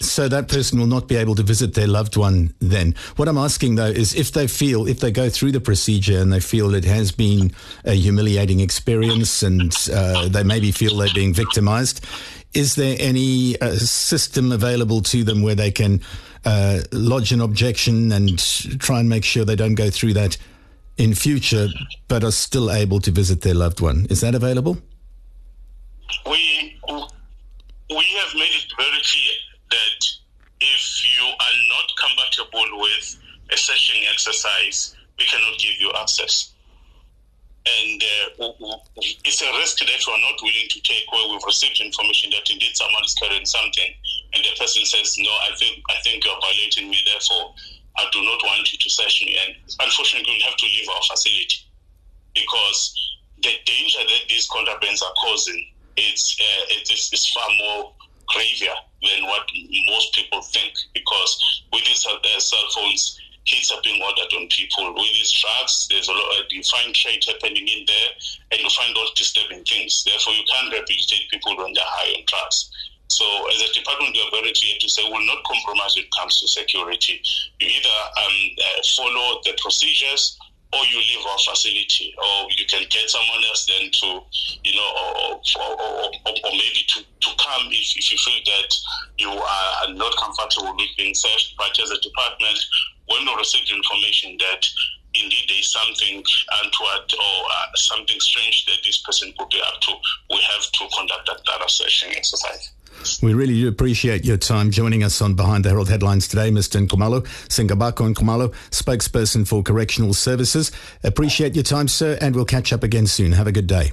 So 0.00 0.28
that 0.28 0.48
person 0.48 0.78
will 0.80 0.86
not 0.86 1.06
be 1.06 1.16
able 1.16 1.34
to 1.36 1.42
visit 1.42 1.74
their 1.74 1.86
loved 1.86 2.16
one 2.16 2.52
then. 2.58 2.94
What 3.16 3.28
I'm 3.28 3.38
asking 3.38 3.76
though 3.76 3.86
is 3.86 4.14
if 4.14 4.32
they 4.32 4.46
feel, 4.46 4.88
if 4.88 5.00
they 5.00 5.12
go 5.12 5.28
through 5.28 5.52
the 5.52 5.60
procedure 5.60 6.18
and 6.18 6.32
they 6.32 6.40
feel 6.40 6.74
it 6.74 6.84
has 6.84 7.12
been 7.12 7.52
a 7.84 7.92
humiliating 7.92 8.60
experience 8.60 9.42
and 9.42 9.72
uh, 9.92 10.28
they 10.28 10.42
maybe 10.42 10.72
feel 10.72 10.96
they're 10.96 11.14
being 11.14 11.32
victimized, 11.32 12.04
is 12.54 12.74
there 12.74 12.96
any 12.98 13.58
uh, 13.60 13.74
system 13.76 14.52
available 14.52 15.00
to 15.02 15.24
them 15.24 15.42
where 15.42 15.54
they 15.54 15.70
can 15.70 16.00
uh, 16.44 16.80
lodge 16.90 17.32
an 17.32 17.40
objection 17.40 18.10
and 18.12 18.38
try 18.80 18.98
and 18.98 19.08
make 19.08 19.24
sure 19.24 19.44
they 19.44 19.56
don't 19.56 19.76
go 19.76 19.90
through 19.90 20.14
that 20.14 20.36
in 20.98 21.14
future 21.14 21.68
but 22.08 22.24
are 22.24 22.32
still 22.32 22.70
able 22.70 23.00
to 23.00 23.10
visit 23.10 23.42
their 23.42 23.54
loved 23.54 23.80
one? 23.80 24.06
Is 24.10 24.20
that 24.20 24.34
available? 24.34 24.76
We 26.26 26.80
we 27.90 28.04
have 28.20 28.34
made 28.34 28.54
it 28.54 28.72
very 28.76 29.00
clear 29.04 29.34
that 29.70 30.00
if 30.60 30.82
you 31.18 31.24
are 31.26 31.56
not 31.68 31.86
compatible 31.98 32.80
with 32.80 33.16
a 33.52 33.56
searching 33.56 34.04
exercise, 34.10 34.94
we 35.18 35.24
cannot 35.26 35.58
give 35.58 35.74
you 35.80 35.92
access. 35.98 36.52
And 37.62 38.02
uh, 38.02 38.76
it's 39.22 39.40
a 39.40 39.50
risk 39.58 39.78
that 39.78 40.02
we're 40.06 40.18
not 40.18 40.38
willing 40.42 40.66
to 40.68 40.80
take 40.82 41.06
where 41.12 41.28
we've 41.30 41.44
received 41.46 41.80
information 41.80 42.30
that 42.30 42.48
indeed 42.50 42.74
someone 42.74 43.04
is 43.04 43.14
carrying 43.14 43.46
something 43.46 43.94
and 44.34 44.42
the 44.44 44.50
person 44.58 44.84
says, 44.84 45.16
no, 45.18 45.30
I 45.30 45.54
think, 45.58 45.82
I 45.90 46.00
think 46.02 46.24
you're 46.24 46.40
violating 46.40 46.90
me, 46.90 46.98
therefore 47.06 47.54
I 47.96 48.08
do 48.10 48.24
not 48.24 48.40
want 48.42 48.72
you 48.72 48.78
to 48.78 48.90
search 48.90 49.22
me. 49.22 49.36
And 49.46 49.54
unfortunately, 49.78 50.32
we 50.32 50.42
have 50.42 50.56
to 50.56 50.66
leave 50.66 50.88
our 50.88 51.02
facility 51.10 51.58
because 52.34 52.96
the 53.42 53.52
danger 53.66 54.00
that 54.00 54.22
these 54.28 54.48
contrabands 54.48 55.02
are 55.02 55.12
causing 55.20 55.66
it's, 55.96 56.36
uh, 56.40 56.64
it's, 56.68 57.12
it's 57.12 57.32
far 57.32 57.48
more 57.58 57.92
graver 58.28 58.74
than 59.02 59.24
what 59.26 59.48
most 59.88 60.14
people 60.14 60.40
think 60.42 60.72
because 60.94 61.62
with 61.72 61.84
these 61.84 62.06
uh, 62.06 62.38
cell 62.38 62.64
phones, 62.74 63.18
hits 63.44 63.72
are 63.72 63.80
being 63.82 64.00
ordered 64.02 64.32
on 64.36 64.46
people. 64.48 64.94
With 64.94 65.12
these 65.14 65.32
drugs, 65.32 65.88
there's 65.90 66.08
a 66.08 66.12
lot 66.12 66.40
of 66.40 66.48
defined 66.48 66.94
trade 66.94 67.24
happening 67.26 67.66
in 67.66 67.84
there, 67.86 68.10
and 68.52 68.60
you 68.60 68.70
find 68.70 68.96
all 68.96 69.08
disturbing 69.16 69.64
things. 69.64 70.04
Therefore, 70.04 70.34
you 70.34 70.44
can't 70.46 70.72
rehabilitate 70.72 71.30
people 71.30 71.56
when 71.56 71.72
they're 71.74 71.84
high 71.84 72.14
on 72.14 72.24
drugs. 72.26 72.70
So, 73.08 73.26
as 73.50 73.60
a 73.60 73.72
department, 73.74 74.14
we 74.14 74.22
are 74.22 74.30
very 74.30 74.52
clear 74.54 74.74
to 74.80 74.88
say 74.88 75.04
we 75.04 75.10
will 75.10 75.26
not 75.26 75.44
compromise 75.44 75.96
when 75.96 76.04
it 76.04 76.10
comes 76.16 76.40
to 76.40 76.48
security. 76.48 77.20
You 77.60 77.68
either 77.68 77.98
um, 78.16 78.36
uh, 78.56 78.80
follow 78.96 79.40
the 79.44 79.58
procedures 79.60 80.38
or 80.72 80.84
you 80.86 80.96
leave 80.96 81.24
our 81.26 81.38
facility, 81.44 82.14
or 82.16 82.48
you 82.56 82.64
can 82.66 82.84
get 82.88 83.08
someone 83.08 83.44
else 83.48 83.66
then 83.66 83.90
to, 83.92 84.20
you 84.64 84.74
know, 84.74 84.88
or, 84.96 85.36
or, 85.36 85.70
or, 85.76 86.32
or 86.32 86.52
maybe 86.52 86.80
to, 86.88 87.04
to 87.04 87.30
come 87.36 87.68
if, 87.68 87.96
if 87.96 88.10
you 88.10 88.16
feel 88.16 88.40
that 88.46 88.70
you 89.18 89.28
are 89.28 89.92
not 89.92 90.16
comfortable 90.16 90.74
with 90.74 90.88
being 90.96 91.14
searched. 91.14 91.54
But 91.58 91.78
as 91.78 91.90
a 91.90 92.00
department, 92.00 92.58
when 93.06 93.26
we 93.26 93.34
receive 93.36 93.68
information 93.68 94.38
that 94.40 94.66
indeed 95.14 95.44
there 95.48 95.58
is 95.58 95.70
something 95.70 96.24
untoward 96.64 97.12
or 97.12 97.36
uh, 97.52 97.66
something 97.74 98.18
strange 98.20 98.64
that 98.66 98.78
this 98.84 99.02
person 99.02 99.32
could 99.38 99.48
be 99.50 99.60
up 99.60 99.80
to, 99.82 99.92
we 100.30 100.40
have 100.40 100.64
to 100.72 100.88
conduct 100.96 101.26
that 101.26 101.44
data 101.44 101.68
searching 101.68 102.16
exercise. 102.16 102.72
We 103.22 103.34
really 103.34 103.54
do 103.54 103.68
appreciate 103.68 104.24
your 104.24 104.36
time 104.36 104.70
joining 104.70 105.02
us 105.02 105.20
on 105.20 105.34
Behind 105.34 105.64
the 105.64 105.70
Herald 105.70 105.88
Headlines 105.88 106.28
today, 106.28 106.50
Mr. 106.50 106.86
Nxumalo 106.86 107.22
Singabakho 107.48 108.14
Nxumalo, 108.14 108.52
spokesperson 108.70 109.46
for 109.46 109.62
Correctional 109.62 110.14
Services. 110.14 110.72
Appreciate 111.02 111.54
your 111.54 111.64
time, 111.64 111.88
sir, 111.88 112.18
and 112.20 112.34
we'll 112.34 112.44
catch 112.44 112.72
up 112.72 112.82
again 112.82 113.06
soon. 113.06 113.32
Have 113.32 113.46
a 113.46 113.52
good 113.52 113.66
day. 113.66 113.92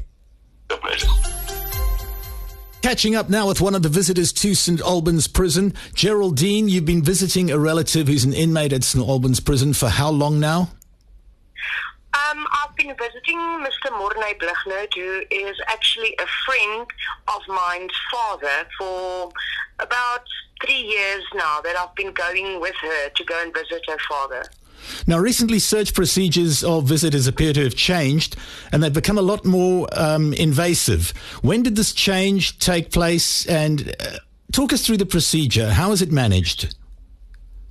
Catching 2.81 3.15
up 3.15 3.29
now 3.29 3.47
with 3.47 3.59
one 3.59 3.75
of 3.75 3.83
the 3.83 3.89
visitors 3.89 4.31
to 4.33 4.55
St. 4.55 4.79
Albans 4.81 5.27
Prison. 5.27 5.73
Geraldine, 5.93 6.69
you've 6.69 6.85
been 6.85 7.03
visiting 7.03 7.51
a 7.51 7.59
relative 7.59 8.07
who's 8.07 8.23
an 8.23 8.33
inmate 8.33 8.71
at 8.73 8.83
St. 8.83 9.05
Albans 9.05 9.39
Prison 9.39 9.73
for 9.73 9.89
how 9.89 10.09
long 10.09 10.39
now? 10.39 10.69
Um, 12.29 12.45
I've 12.51 12.75
been 12.75 12.95
visiting 12.97 13.37
Mr. 13.37 13.91
Morne 13.97 14.35
Blignault, 14.39 14.93
who 14.95 15.23
is 15.31 15.55
actually 15.67 16.15
a 16.19 16.25
friend 16.45 16.85
of 17.27 17.41
mine's 17.47 17.93
father 18.11 18.67
for 18.77 19.31
about 19.79 20.23
three 20.63 20.81
years 20.81 21.23
now 21.33 21.61
that 21.61 21.75
I've 21.77 21.95
been 21.95 22.11
going 22.11 22.59
with 22.59 22.75
her 22.81 23.09
to 23.09 23.23
go 23.23 23.41
and 23.41 23.53
visit 23.53 23.81
her 23.87 23.97
father. 24.07 24.43
Now, 25.07 25.17
recently, 25.19 25.59
search 25.59 25.93
procedures 25.93 26.63
of 26.63 26.85
visitors 26.85 27.27
appear 27.27 27.53
to 27.53 27.63
have 27.63 27.75
changed 27.75 28.35
and 28.71 28.83
they've 28.83 28.93
become 28.93 29.17
a 29.17 29.23
lot 29.23 29.45
more 29.45 29.87
um, 29.93 30.33
invasive. 30.33 31.11
When 31.41 31.63
did 31.63 31.75
this 31.75 31.93
change 31.93 32.59
take 32.59 32.91
place? 32.91 33.45
And 33.47 33.95
uh, 33.99 34.19
talk 34.51 34.73
us 34.73 34.85
through 34.85 34.97
the 34.97 35.05
procedure. 35.05 35.71
How 35.71 35.91
is 35.91 36.01
it 36.01 36.11
managed? 36.11 36.75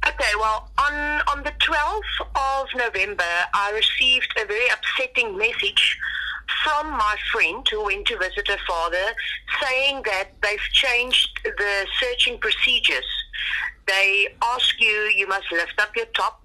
Okay, 0.09 0.33
well, 0.41 0.71
on, 0.79 1.21
on 1.29 1.43
the 1.45 1.53
12th 1.61 2.03
of 2.35 2.69
November, 2.75 3.25
I 3.53 3.73
received 3.73 4.33
a 4.41 4.47
very 4.47 4.67
upsetting 4.71 5.37
message 5.37 5.99
from 6.65 6.93
my 6.93 7.15
friend 7.31 7.67
who 7.69 7.85
went 7.85 8.07
to 8.07 8.17
visit 8.17 8.49
her 8.49 8.57
father 8.67 9.13
saying 9.63 10.01
that 10.07 10.29
they've 10.43 10.69
changed 10.73 11.29
the 11.45 11.87
searching 12.01 12.39
procedures. 12.39 13.05
They 13.87 14.29
ask 14.43 14.81
you, 14.81 15.13
you 15.15 15.29
must 15.29 15.53
lift 15.53 15.79
up 15.79 15.95
your 15.95 16.07
top, 16.07 16.41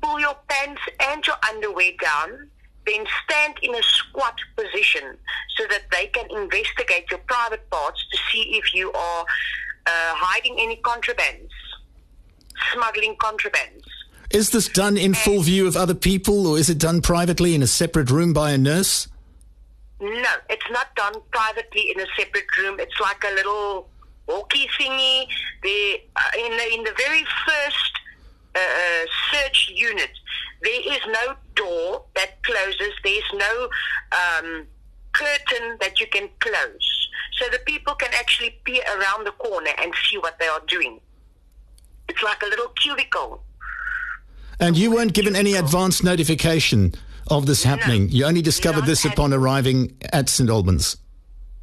pull 0.00 0.18
your 0.18 0.36
pants 0.48 0.80
and 1.00 1.26
your 1.26 1.36
underwear 1.50 1.92
down, 2.02 2.48
then 2.86 3.04
stand 3.24 3.56
in 3.62 3.74
a 3.74 3.82
squat 3.82 4.38
position 4.56 5.18
so 5.58 5.66
that 5.68 5.82
they 5.92 6.06
can 6.06 6.30
investigate 6.30 7.10
your 7.10 7.20
private 7.26 7.68
parts 7.68 8.02
to 8.10 8.16
see 8.32 8.56
if 8.56 8.72
you 8.72 8.90
are 8.92 9.26
uh, 9.86 10.14
hiding 10.14 10.56
any 10.58 10.76
contrabands 10.76 11.50
smuggling 12.72 13.16
contrabands. 13.16 13.84
Is 14.30 14.50
this 14.50 14.68
done 14.68 14.96
in 14.96 15.14
full 15.14 15.42
view 15.42 15.66
of 15.66 15.76
other 15.76 15.94
people 15.94 16.46
or 16.46 16.58
is 16.58 16.68
it 16.68 16.78
done 16.78 17.00
privately 17.00 17.54
in 17.54 17.62
a 17.62 17.66
separate 17.66 18.10
room 18.10 18.32
by 18.32 18.50
a 18.50 18.58
nurse? 18.58 19.08
No, 20.00 20.30
it's 20.50 20.70
not 20.70 20.94
done 20.94 21.14
privately 21.30 21.92
in 21.94 22.00
a 22.00 22.06
separate 22.18 22.44
room. 22.58 22.78
It's 22.80 23.00
like 23.00 23.22
a 23.24 23.34
little 23.34 23.88
walkie 24.26 24.68
thingy. 24.78 25.26
The, 25.62 26.00
uh, 26.16 26.20
in, 26.38 26.56
the, 26.56 26.74
in 26.74 26.84
the 26.84 26.92
very 26.98 27.24
first 27.46 28.00
uh, 28.54 28.58
uh, 28.58 29.06
search 29.32 29.72
unit, 29.74 30.10
there 30.62 30.92
is 30.92 31.00
no 31.06 31.34
door 31.54 32.04
that 32.14 32.42
closes. 32.42 32.92
There's 33.04 33.32
no 33.34 33.68
um, 34.12 34.66
curtain 35.12 35.78
that 35.80 35.98
you 36.00 36.06
can 36.08 36.28
close. 36.40 37.08
So 37.38 37.46
the 37.50 37.60
people 37.60 37.94
can 37.94 38.10
actually 38.18 38.58
peer 38.64 38.82
around 38.98 39.24
the 39.24 39.32
corner 39.32 39.70
and 39.78 39.94
see 40.04 40.18
what 40.18 40.38
they 40.38 40.46
are 40.46 40.62
doing. 40.66 41.00
It's 42.16 42.24
like 42.24 42.42
a 42.42 42.46
little 42.46 42.68
cubicle. 42.68 43.42
And 44.58 44.74
you 44.74 44.90
weren't 44.90 45.12
given 45.12 45.36
any 45.36 45.54
advance 45.54 46.02
notification 46.02 46.94
of 47.26 47.44
this 47.44 47.62
happening. 47.62 48.06
No, 48.06 48.12
you 48.12 48.24
only 48.24 48.40
discovered 48.40 48.86
this 48.86 49.04
upon 49.04 49.34
arriving 49.34 49.98
at 50.14 50.30
St. 50.30 50.48
Albans. 50.48 50.96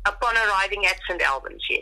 Upon 0.05 0.35
arriving 0.37 0.85
at 0.85 0.97
St. 1.09 1.19
Albans, 1.23 1.63
yes. 1.71 1.81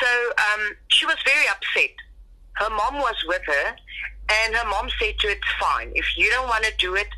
So 0.00 0.06
um, 0.38 0.70
she 0.88 1.04
was 1.04 1.16
very 1.22 1.46
upset. 1.48 1.94
Her 2.54 2.70
mom 2.70 2.94
was 2.94 3.16
with 3.26 3.42
her, 3.46 3.76
and 4.30 4.54
her 4.54 4.68
mom 4.70 4.88
said 4.98 5.18
to 5.18 5.26
her, 5.26 5.34
It's 5.34 5.52
fine. 5.60 5.92
If 5.94 6.16
you 6.16 6.30
don't 6.30 6.48
want 6.48 6.64
to 6.64 6.72
do 6.78 6.94
it, 6.94 7.08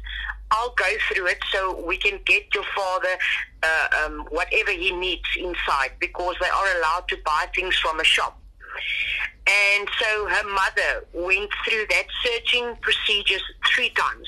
I'll 0.50 0.74
go 0.74 0.92
through 1.09 1.28
it 1.28 1.38
so 1.52 1.80
we 1.87 1.98
can 1.98 2.18
get 2.26 2.52
your 2.52 2.64
father 2.74 3.16
uh, 3.62 3.88
um, 4.04 4.26
whatever 4.30 4.72
he 4.72 4.90
needs 4.90 5.28
inside 5.38 5.92
because 6.00 6.35
they 6.40 6.48
are 6.48 6.78
allowed 6.78 7.07
to 7.09 7.16
buy 7.24 7.46
things 7.54 7.76
from 7.76 8.00
a 8.00 8.04
shop. 8.04 8.40
And 9.46 9.88
so 10.00 10.26
her 10.28 10.48
mother 10.48 11.04
went 11.12 11.50
through 11.68 11.84
that 11.90 12.04
searching 12.24 12.76
procedures 12.80 13.42
three 13.74 13.90
times. 13.90 14.26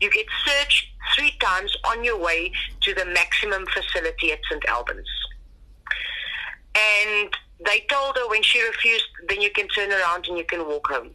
You 0.00 0.10
get 0.10 0.26
searched 0.44 0.86
three 1.16 1.32
times 1.40 1.74
on 1.84 2.02
your 2.04 2.18
way 2.18 2.50
to 2.82 2.94
the 2.94 3.04
maximum 3.06 3.64
facility 3.66 4.32
at 4.32 4.40
St. 4.50 4.64
Albans. 4.66 5.08
And 6.74 7.30
they 7.64 7.86
told 7.90 8.16
her 8.16 8.28
when 8.28 8.42
she 8.42 8.60
refused, 8.62 9.06
then 9.28 9.40
you 9.40 9.50
can 9.50 9.68
turn 9.68 9.90
around 9.92 10.26
and 10.28 10.36
you 10.38 10.44
can 10.44 10.66
walk 10.66 10.86
home. 10.88 11.10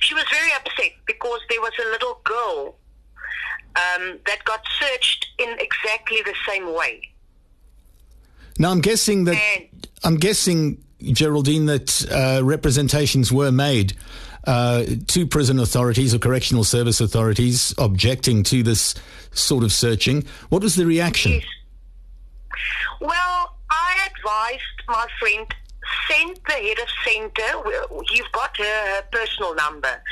She 0.00 0.14
was 0.14 0.24
very 0.30 0.50
upset 0.54 0.92
because 1.06 1.40
there 1.48 1.60
was 1.60 1.72
a 1.84 1.88
little 1.90 2.20
girl 2.24 2.76
um, 3.76 4.18
that 4.26 4.44
got 4.44 4.60
searched 4.78 5.26
in 5.38 5.48
exactly 5.58 6.18
the 6.24 6.34
same 6.46 6.74
way. 6.74 7.00
Now 8.58 8.70
I'm 8.70 8.80
guessing 8.80 9.24
that 9.24 9.36
And- 9.36 9.88
I'm 10.04 10.16
guessing 10.16 10.84
Geraldine 11.12 11.66
that 11.66 12.06
uh, 12.10 12.44
representations 12.44 13.32
were 13.32 13.52
made 13.52 13.94
uh, 14.44 14.84
to 15.08 15.26
prison 15.26 15.58
authorities 15.58 16.14
or 16.14 16.18
correctional 16.18 16.64
service 16.64 17.00
authorities 17.00 17.74
objecting 17.78 18.42
to 18.44 18.62
this 18.62 18.94
sort 19.32 19.64
of 19.64 19.72
searching. 19.72 20.24
What 20.48 20.62
was 20.62 20.74
the 20.74 20.86
reaction? 20.86 21.32
Yes. 21.32 21.44
Well, 23.00 23.56
I 23.70 24.08
advised 24.16 24.62
my 24.88 25.06
friend 25.18 25.46
send 26.10 26.38
the 26.46 26.52
head 26.52 26.78
of 26.78 26.88
center. 27.04 28.02
You've 28.12 28.32
got 28.32 28.56
her, 28.56 28.64
her 28.64 29.02
personal 29.10 29.54
number. 29.54 30.02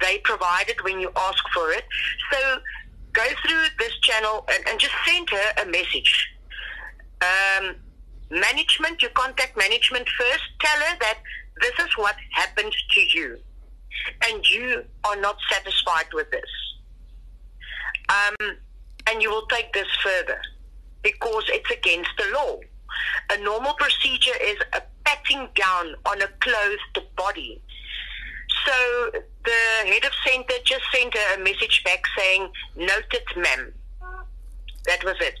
They 0.00 0.18
provide 0.18 0.68
it 0.68 0.82
when 0.84 1.00
you 1.00 1.10
ask 1.16 1.42
for 1.52 1.70
it. 1.70 1.84
So 2.32 2.58
go 3.12 3.24
through 3.46 3.64
this 3.78 3.96
channel 4.00 4.44
and, 4.52 4.68
and 4.68 4.80
just 4.80 4.94
send 5.06 5.28
her 5.30 5.62
a 5.62 5.66
message. 5.66 6.32
Um, 7.20 7.76
management, 8.30 9.02
you 9.02 9.08
contact 9.10 9.56
management 9.56 10.08
first. 10.18 10.42
Tell 10.60 10.80
her 10.80 10.96
that 11.00 11.18
this 11.60 11.72
is 11.86 11.96
what 11.96 12.14
happened 12.32 12.72
to 12.94 13.00
you, 13.00 13.38
and 14.28 14.44
you 14.48 14.84
are 15.04 15.16
not 15.16 15.36
satisfied 15.50 16.06
with 16.12 16.30
this. 16.30 16.50
Um, 18.08 18.56
and 19.08 19.22
you 19.22 19.30
will 19.30 19.46
take 19.46 19.72
this 19.72 19.88
further 20.02 20.40
because 21.02 21.44
it's 21.48 21.70
against 21.70 22.10
the 22.18 22.24
law. 22.34 22.58
A 23.32 23.38
normal 23.38 23.74
procedure 23.74 24.36
is 24.42 24.56
a 24.72 24.82
patting 25.04 25.48
down 25.54 25.94
on 26.06 26.22
a 26.22 26.28
clothed 26.40 27.06
body. 27.16 27.60
So 28.66 29.10
the 29.44 29.90
head 29.90 30.04
of 30.04 30.12
center 30.26 30.54
just 30.64 30.82
sent 30.92 31.14
her 31.14 31.34
a 31.34 31.38
message 31.38 31.82
back 31.84 32.02
saying, 32.18 32.50
Noted, 32.76 33.22
ma'am. 33.36 33.72
That 34.86 35.04
was 35.04 35.16
it. 35.20 35.38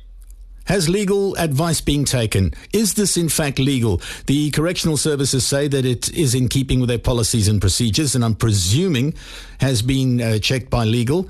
Has 0.70 0.88
legal 0.88 1.34
advice 1.34 1.80
been 1.80 2.04
taken? 2.04 2.54
Is 2.72 2.94
this 2.94 3.16
in 3.16 3.28
fact 3.28 3.58
legal? 3.58 4.00
The 4.26 4.52
correctional 4.52 4.96
services 4.96 5.44
say 5.44 5.66
that 5.66 5.84
it 5.84 6.08
is 6.16 6.32
in 6.32 6.46
keeping 6.48 6.78
with 6.78 6.88
their 6.88 7.00
policies 7.00 7.48
and 7.48 7.60
procedures, 7.60 8.14
and 8.14 8.24
I'm 8.24 8.36
presuming 8.36 9.14
has 9.58 9.82
been 9.82 10.20
uh, 10.20 10.38
checked 10.38 10.70
by 10.70 10.84
legal. 10.84 11.28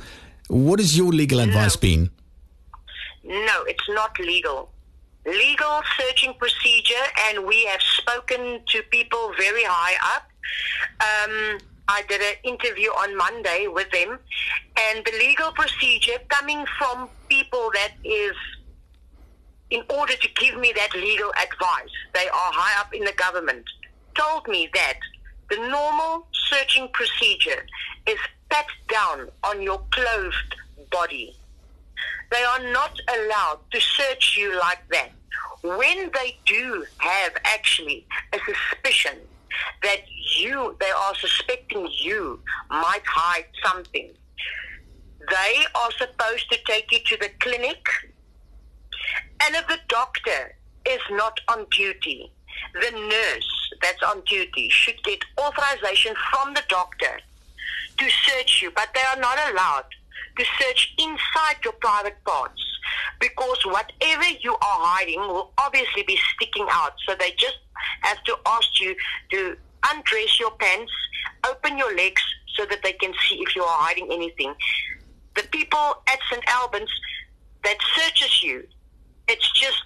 What 0.48 0.78
has 0.78 0.94
your 0.94 1.10
legal 1.10 1.40
advice 1.40 1.74
been? 1.74 2.10
No, 3.24 3.62
it's 3.64 3.88
not 3.88 4.18
legal. 4.18 4.68
Legal 5.24 5.80
searching 5.98 6.34
procedure, 6.34 7.06
and 7.28 7.46
we 7.46 7.64
have 7.64 7.80
spoken 7.80 8.60
to 8.66 8.82
people 8.90 9.32
very 9.38 9.64
high 9.64 9.96
up. 10.16 10.28
Um, 11.00 11.58
I 11.88 12.02
did 12.10 12.20
an 12.20 12.34
interview 12.44 12.90
on 12.90 13.16
Monday 13.16 13.68
with 13.68 13.90
them, 13.90 14.18
and 14.90 15.02
the 15.02 15.12
legal 15.18 15.50
procedure 15.52 16.18
coming 16.28 16.62
from 16.76 17.08
people 17.30 17.70
that 17.72 17.92
is 18.04 18.36
in 19.70 19.82
order 19.88 20.14
to 20.14 20.28
give 20.34 20.58
me 20.58 20.72
that 20.76 20.94
legal 20.94 21.30
advice, 21.30 21.90
they 22.14 22.28
are 22.28 22.52
high 22.52 22.80
up 22.80 22.92
in 22.94 23.04
the 23.04 23.12
government, 23.12 23.64
told 24.14 24.46
me 24.48 24.68
that 24.74 24.98
the 25.48 25.56
normal 25.56 26.26
searching 26.32 26.88
procedure 26.92 27.64
is 28.06 28.18
pat 28.50 28.66
down 28.88 29.28
on 29.44 29.62
your 29.62 29.80
clothed 29.90 30.56
body. 30.90 31.34
They 32.30 32.42
are 32.42 32.72
not 32.72 32.98
allowed 33.08 33.60
to 33.72 33.80
search 33.80 34.36
you 34.36 34.58
like 34.58 34.82
that. 34.90 35.10
When 35.62 36.10
they 36.14 36.38
do 36.46 36.84
have 36.98 37.32
actually 37.44 38.06
a 38.32 38.38
suspicion 38.38 39.18
that 39.82 40.02
you, 40.38 40.76
they 40.80 40.90
are 40.90 41.14
suspecting 41.16 41.88
you 42.00 42.40
might 42.70 43.02
hide 43.04 43.46
something, 43.64 44.10
they 45.28 45.64
are 45.74 45.90
supposed 45.92 46.50
to 46.50 46.58
take 46.66 46.90
you 46.90 46.98
to 47.06 47.16
the 47.18 47.30
clinic. 47.40 47.84
And 49.42 49.54
if 49.54 49.66
the 49.68 49.78
doctor 49.88 50.54
is 50.86 51.00
not 51.10 51.40
on 51.48 51.66
duty, 51.70 52.32
the 52.74 52.90
nurse 52.90 53.72
that's 53.82 54.02
on 54.02 54.22
duty 54.22 54.68
should 54.68 55.02
get 55.04 55.20
authorization 55.38 56.14
from 56.30 56.54
the 56.54 56.62
doctor 56.68 57.20
to 57.98 58.10
search 58.10 58.62
you, 58.62 58.70
but 58.74 58.88
they 58.94 59.00
are 59.00 59.20
not 59.20 59.38
allowed 59.50 59.86
to 60.36 60.44
search 60.58 60.94
inside 60.98 61.56
your 61.64 61.74
private 61.74 62.22
parts 62.24 62.62
because 63.20 63.58
whatever 63.66 64.24
you 64.40 64.52
are 64.52 64.58
hiding 64.62 65.20
will 65.20 65.52
obviously 65.58 66.02
be 66.06 66.18
sticking 66.34 66.66
out. 66.70 66.92
So 67.06 67.14
they 67.18 67.32
just 67.36 67.58
have 68.02 68.22
to 68.24 68.36
ask 68.46 68.80
you 68.80 68.94
to 69.32 69.56
undress 69.90 70.40
your 70.40 70.50
pants, 70.52 70.92
open 71.48 71.78
your 71.78 71.94
legs 71.96 72.22
so 72.56 72.64
that 72.66 72.82
they 72.82 72.92
can 72.92 73.12
see 73.28 73.36
if 73.36 73.54
you 73.54 73.62
are 73.62 73.78
hiding 73.82 74.10
anything. 74.12 74.54
The 75.36 75.42
people 75.50 76.02
at 76.08 76.18
St. 76.30 76.42
Albans 76.48 76.90
that 77.64 77.76
searches 77.96 78.42
you, 78.42 78.66
it's 79.30 79.50
just 79.52 79.82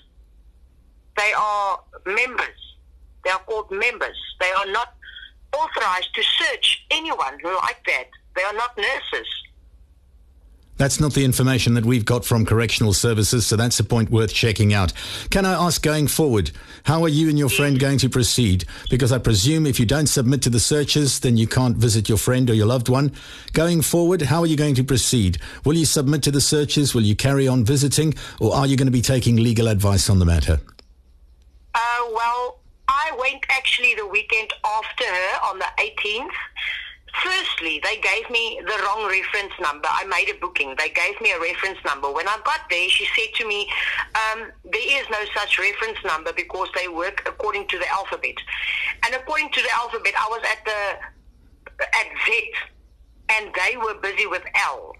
they 1.16 1.33
are 1.38 1.80
members. 2.07 2.61
They 3.24 3.30
are 3.30 3.38
called 3.40 3.70
members. 3.70 4.16
They 4.40 4.50
are 4.59 4.70
not 4.72 4.94
authorized 5.52 6.14
to 6.14 6.22
search 6.22 6.85
anyone 6.90 7.38
like 7.44 7.83
that. 7.87 8.09
They 8.35 8.42
are 8.42 8.54
not 8.54 8.76
nurses. 8.76 9.28
That's 10.77 10.99
not 10.99 11.15
the 11.15 11.25
information 11.25 11.75
that 11.75 11.85
we've 11.85 12.05
got 12.05 12.25
from 12.25 12.45
correctional 12.45 12.93
services, 12.93 13.47
so 13.47 13.57
that's 13.57 13.79
a 13.79 13.85
point 13.85 14.11
worth 14.11 14.35
checking 14.35 14.75
out. 14.75 14.93
Can 15.31 15.47
I 15.47 15.53
ask 15.53 15.83
going 15.83 16.09
forward, 16.09 16.51
how 16.83 17.05
are 17.05 17.09
you 17.09 17.29
and 17.29 17.39
your 17.39 17.49
friend 17.49 17.79
going 17.79 17.99
to 17.99 18.09
proceed? 18.09 18.65
Because 18.91 19.13
I 19.13 19.19
presume 19.19 19.67
if 19.67 19.79
you 19.79 19.87
don't 19.87 20.09
submit 20.09 20.43
to 20.43 20.51
the 20.51 20.59
searches, 20.59 21.21
then 21.21 21.37
you 21.37 21.47
can't 21.47 21.77
visit 21.77 22.09
your 22.09 22.19
friend 22.19 22.51
or 22.51 22.55
your 22.55 22.67
loved 22.67 22.89
one. 22.89 23.13
Going 23.53 23.83
forward, 23.83 24.23
how 24.23 24.41
are 24.41 24.47
you 24.47 24.57
going 24.57 24.75
to 24.75 24.85
proceed? 24.85 25.39
Will 25.65 25.75
you 25.75 25.87
submit 25.87 26.25
to 26.25 26.33
the 26.33 26.41
searches? 26.41 26.95
Will 26.95 27.03
you 27.03 27.15
carry 27.15 27.47
on 27.47 27.65
visiting? 27.65 28.15
Or 28.41 28.55
are 28.55 28.67
you 28.67 28.77
going 28.77 28.87
to 28.87 28.93
be 28.93 29.03
taking 29.03 29.37
legal 29.37 29.69
advice 29.69 30.11
on 30.11 30.19
the 30.19 30.27
matter? 30.27 30.61
Uh, 31.75 31.81
well, 32.13 32.59
I 32.89 33.13
went 33.21 33.45
actually 33.49 33.95
the 33.95 34.07
weekend 34.07 34.53
after 34.65 35.05
her 35.05 35.39
on 35.51 35.59
the 35.61 35.67
18th. 35.79 36.31
Firstly, 37.22 37.81
they 37.85 37.96
gave 37.96 38.29
me 38.31 38.61
the 38.64 38.77
wrong 38.85 39.07
reference 39.07 39.53
number. 39.61 39.88
I 39.90 40.05
made 40.05 40.29
a 40.35 40.38
booking. 40.40 40.74
They 40.79 40.88
gave 40.88 41.20
me 41.20 41.31
a 41.33 41.40
reference 41.40 41.79
number. 41.85 42.11
When 42.11 42.27
I 42.27 42.38
got 42.44 42.61
there, 42.68 42.88
she 42.88 43.07
said 43.14 43.35
to 43.37 43.46
me, 43.46 43.68
um, 44.14 44.50
there 44.64 45.00
is 45.00 45.09
no 45.11 45.22
such 45.35 45.59
reference 45.59 45.98
number 46.05 46.33
because 46.33 46.68
they 46.74 46.88
work 46.88 47.22
according 47.27 47.68
to 47.68 47.79
the 47.79 47.88
alphabet. 47.88 48.35
And 49.05 49.14
according 49.14 49.50
to 49.50 49.62
the 49.62 49.70
alphabet, 49.74 50.14
I 50.18 50.29
was 50.29 50.42
at 50.50 50.64
the 50.64 51.81
at 51.81 52.07
Z, 52.27 52.53
and 53.31 53.53
they 53.55 53.77
were 53.77 53.94
busy 53.94 54.27
with 54.27 54.42
L. 54.55 54.96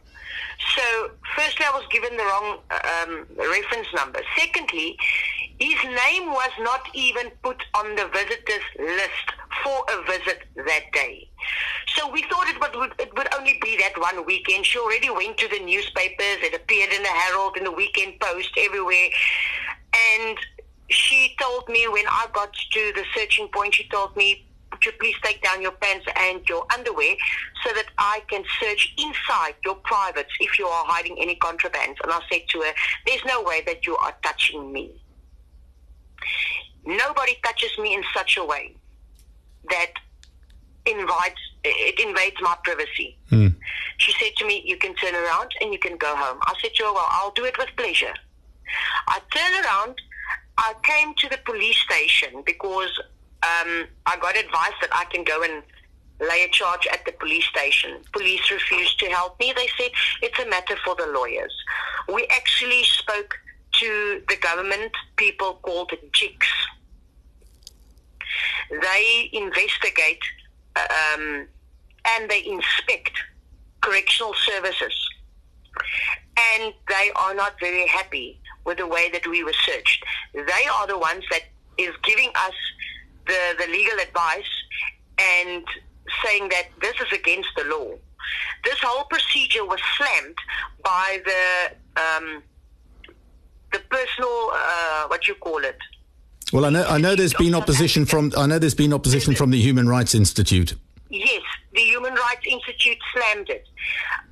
So, 0.77 1.11
firstly, 1.37 1.67
I 1.67 1.77
was 1.77 1.85
given 1.91 2.17
the 2.17 2.25
wrong 2.25 2.59
um, 2.71 3.27
reference 3.37 3.89
number. 3.95 4.21
Secondly, 4.39 4.97
his 5.59 5.83
name 5.85 6.27
was 6.31 6.51
not 6.61 6.89
even 6.95 7.31
put 7.43 7.63
on 7.75 7.95
the 7.95 8.09
visitors 8.09 8.65
list 8.79 9.33
for 9.63 9.85
a 9.91 10.03
visit 10.05 10.43
that 10.57 10.93
day. 10.93 11.29
So 11.95 12.11
we 12.11 12.23
thought 12.23 12.49
it 12.49 12.61
would, 12.61 12.93
it 12.99 13.17
would 13.17 13.33
only 13.35 13.59
be 13.63 13.77
that 13.79 13.99
one 14.01 14.27
weekend. 14.27 14.67
She 14.67 14.79
already 14.79 15.11
went 15.11 15.37
to 15.39 15.49
the 15.49 15.61
newspapers. 15.61 16.39
It 16.43 16.55
appeared 16.55 16.93
in 16.93 17.03
the 17.03 17.09
Herald, 17.09 17.57
in 17.57 17.65
the 17.65 17.71
Weekend 17.73 18.19
Post, 18.19 18.51
everywhere. 18.57 19.09
And 20.17 20.37
she 20.89 21.37
told 21.41 21.69
me 21.69 21.87
when 21.89 22.07
I 22.09 22.27
got 22.33 22.53
to 22.53 22.93
the 22.95 23.05
searching 23.15 23.49
point, 23.49 23.75
she 23.75 23.89
told 23.89 24.17
me, 24.17 24.45
you 24.85 24.93
please 25.01 25.17
take 25.23 25.43
down 25.43 25.63
your 25.63 25.73
pants 25.73 26.07
and 26.17 26.47
your 26.49 26.67
underwear 26.73 27.15
so 27.65 27.73
that 27.75 27.87
I 27.99 28.23
can 28.29 28.45
search 28.61 28.95
inside 28.99 29.55
your 29.65 29.77
privates 29.77 30.33
if 30.41 30.59
you 30.59 30.67
are 30.67 30.85
hiding 30.87 31.19
any 31.21 31.37
contrabands? 31.37 31.97
And 32.03 32.13
I 32.13 32.21
said 32.31 32.43
to 32.51 32.61
her, 32.61 32.73
there's 33.07 33.25
no 33.27 33.43
way 33.43 33.63
that 33.67 33.87
you 33.87 33.97
are 33.97 34.15
touching 34.23 34.73
me. 34.73 35.01
Nobody 36.87 37.39
touches 37.43 37.77
me 37.79 37.95
in 37.95 38.03
such 38.15 38.37
a 38.37 38.45
way 38.45 38.75
that 39.71 39.93
invites 40.87 41.41
it 41.65 41.99
invades 41.99 42.37
my 42.43 42.57
privacy. 42.63 43.17
Mm. 43.31 43.55
She 43.97 44.13
said 44.13 44.37
to 44.37 44.47
me, 44.47 44.63
"You 44.67 44.77
can 44.77 44.95
turn 44.97 45.15
around 45.15 45.51
and 45.61 45.73
you 45.73 45.79
can 45.79 45.97
go 45.97 46.15
home." 46.15 46.39
I 46.43 46.55
said 46.61 46.75
to 46.75 46.85
her, 46.85 46.93
"Well, 46.93 47.09
I'll 47.09 47.31
do 47.31 47.47
it 47.47 47.57
with 47.57 47.75
pleasure." 47.77 48.15
I 49.09 49.21
turned 49.35 49.65
around. 49.65 50.01
I 50.59 50.75
came 50.83 51.15
to 51.15 51.29
the 51.29 51.39
police 51.39 51.79
station 51.79 52.43
because 52.45 53.01
um, 53.45 53.87
I 54.07 54.17
got 54.21 54.37
advice 54.37 54.73
that 54.81 54.91
I 54.93 55.05
can 55.07 55.25
go 55.25 55.43
and 55.43 55.63
lay 56.21 56.45
a 56.45 56.49
charge 56.49 56.87
at 56.93 57.05
the 57.05 57.13
police 57.13 57.45
station. 57.47 57.99
Police 58.13 58.51
refused 58.51 58.99
to 59.01 59.07
help 59.07 59.39
me. 59.39 59.53
They 59.55 59.69
said 59.77 59.91
it's 60.23 60.39
a 60.39 60.49
matter 60.49 60.77
for 60.85 60.95
the 60.95 61.07
lawyers. 61.07 61.53
We 62.13 62.27
actually 62.31 62.85
spoke 62.85 63.35
to 63.73 64.23
the 64.29 64.37
government 64.37 64.93
people 65.17 65.59
called 65.63 65.91
JICS. 66.13 66.49
They 68.71 69.31
investigate 69.33 70.23
um, 70.77 71.47
and 72.07 72.31
they 72.31 72.45
inspect 72.47 73.13
correctional 73.81 74.35
services. 74.35 75.09
And 76.55 76.73
they 76.89 77.11
are 77.17 77.35
not 77.35 77.59
very 77.61 77.87
happy 77.87 78.41
with 78.65 78.79
the 78.79 78.87
way 78.87 79.11
that 79.13 79.27
we 79.27 79.45
were 79.45 79.53
searched. 79.53 80.05
They 80.33 80.67
are 80.73 80.87
the 80.87 80.99
ones 80.99 81.25
that 81.31 81.43
is 81.77 81.95
giving 82.03 82.31
us 82.37 82.55
the, 83.27 83.55
the 83.59 83.71
legal 83.71 83.99
advice 84.01 84.53
and 85.19 85.65
saying 86.25 86.49
that 86.51 86.65
this 86.81 86.95
is 87.01 87.13
against 87.13 87.49
the 87.57 87.65
law. 87.65 87.91
This 88.65 88.79
whole 88.83 89.05
procedure 89.05 89.65
was 89.65 89.81
slammed 89.97 90.37
by 90.83 91.21
the 91.25 92.01
um, 92.01 92.43
the 93.73 93.81
personal 93.91 94.51
uh, 94.53 95.07
what 95.09 95.29
you 95.29 95.35
call 95.35 95.59
it. 95.59 95.79
Well, 96.53 96.65
I 96.65 96.71
know 96.71 96.85
I 96.87 96.99
know 96.99 97.15
there's 97.15 97.35
been 97.35 97.55
opposition 97.55 98.07
from 98.07 98.33
I 98.37 98.47
know 98.47 98.59
there's 98.59 98.75
been 98.75 98.93
opposition 98.93 99.35
from 99.35 99.51
the 99.51 99.61
Human 99.61 99.89
Rights 99.89 100.15
Institute. 100.15 100.75
Yes, 101.11 101.43
the 101.73 101.81
Human 101.81 102.15
Rights 102.15 102.47
Institute 102.47 102.97
slammed 103.13 103.51
it. 103.51 103.67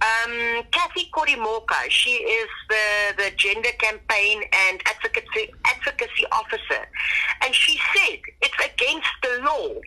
Um, 0.00 0.64
Kathy 0.72 1.10
Korimoka, 1.14 1.88
she 1.90 2.10
is 2.10 2.48
the, 2.68 3.14
the 3.18 3.30
gender 3.36 3.68
campaign 3.78 4.42
and 4.68 4.82
advocacy, 4.86 5.52
advocacy 5.64 6.26
officer, 6.32 6.88
and 7.42 7.54
she 7.54 7.78
said 7.94 8.18
it's 8.40 8.64
against 8.64 9.08
the 9.22 9.42
law. 9.44 9.80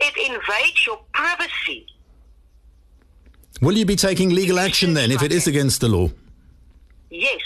It 0.00 0.16
invades 0.30 0.86
your 0.86 1.00
privacy. 1.12 1.86
Will 3.60 3.76
you 3.76 3.86
be 3.86 3.96
taking 3.96 4.30
legal 4.30 4.58
action 4.58 4.94
then 4.94 5.10
if 5.10 5.22
it 5.22 5.32
is 5.32 5.46
against 5.46 5.80
the 5.80 5.88
law? 5.88 6.10
Yes, 7.10 7.40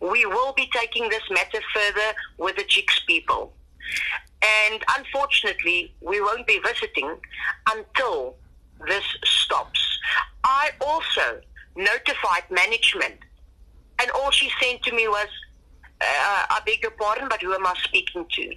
we 0.00 0.24
will 0.26 0.52
be 0.52 0.68
taking 0.72 1.08
this 1.08 1.22
matter 1.30 1.60
further 1.74 2.16
with 2.38 2.56
the 2.56 2.64
JICS 2.64 3.06
people. 3.06 3.52
And 4.70 4.82
unfortunately, 4.98 5.94
we 6.00 6.20
won't 6.20 6.46
be 6.46 6.58
visiting 6.66 7.16
until 7.70 8.36
this 8.86 9.04
stops. 9.24 9.98
I 10.44 10.70
also 10.80 11.40
notified 11.76 12.42
management, 12.50 13.18
and 14.00 14.10
all 14.12 14.30
she 14.30 14.50
sent 14.60 14.82
to 14.82 14.94
me 14.94 15.06
was, 15.08 15.28
uh, 16.00 16.46
I 16.50 16.60
beg 16.66 16.82
your 16.82 16.90
pardon, 16.92 17.28
but 17.28 17.40
who 17.40 17.54
am 17.54 17.66
I 17.66 17.74
speaking 17.84 18.26
to? 18.30 18.54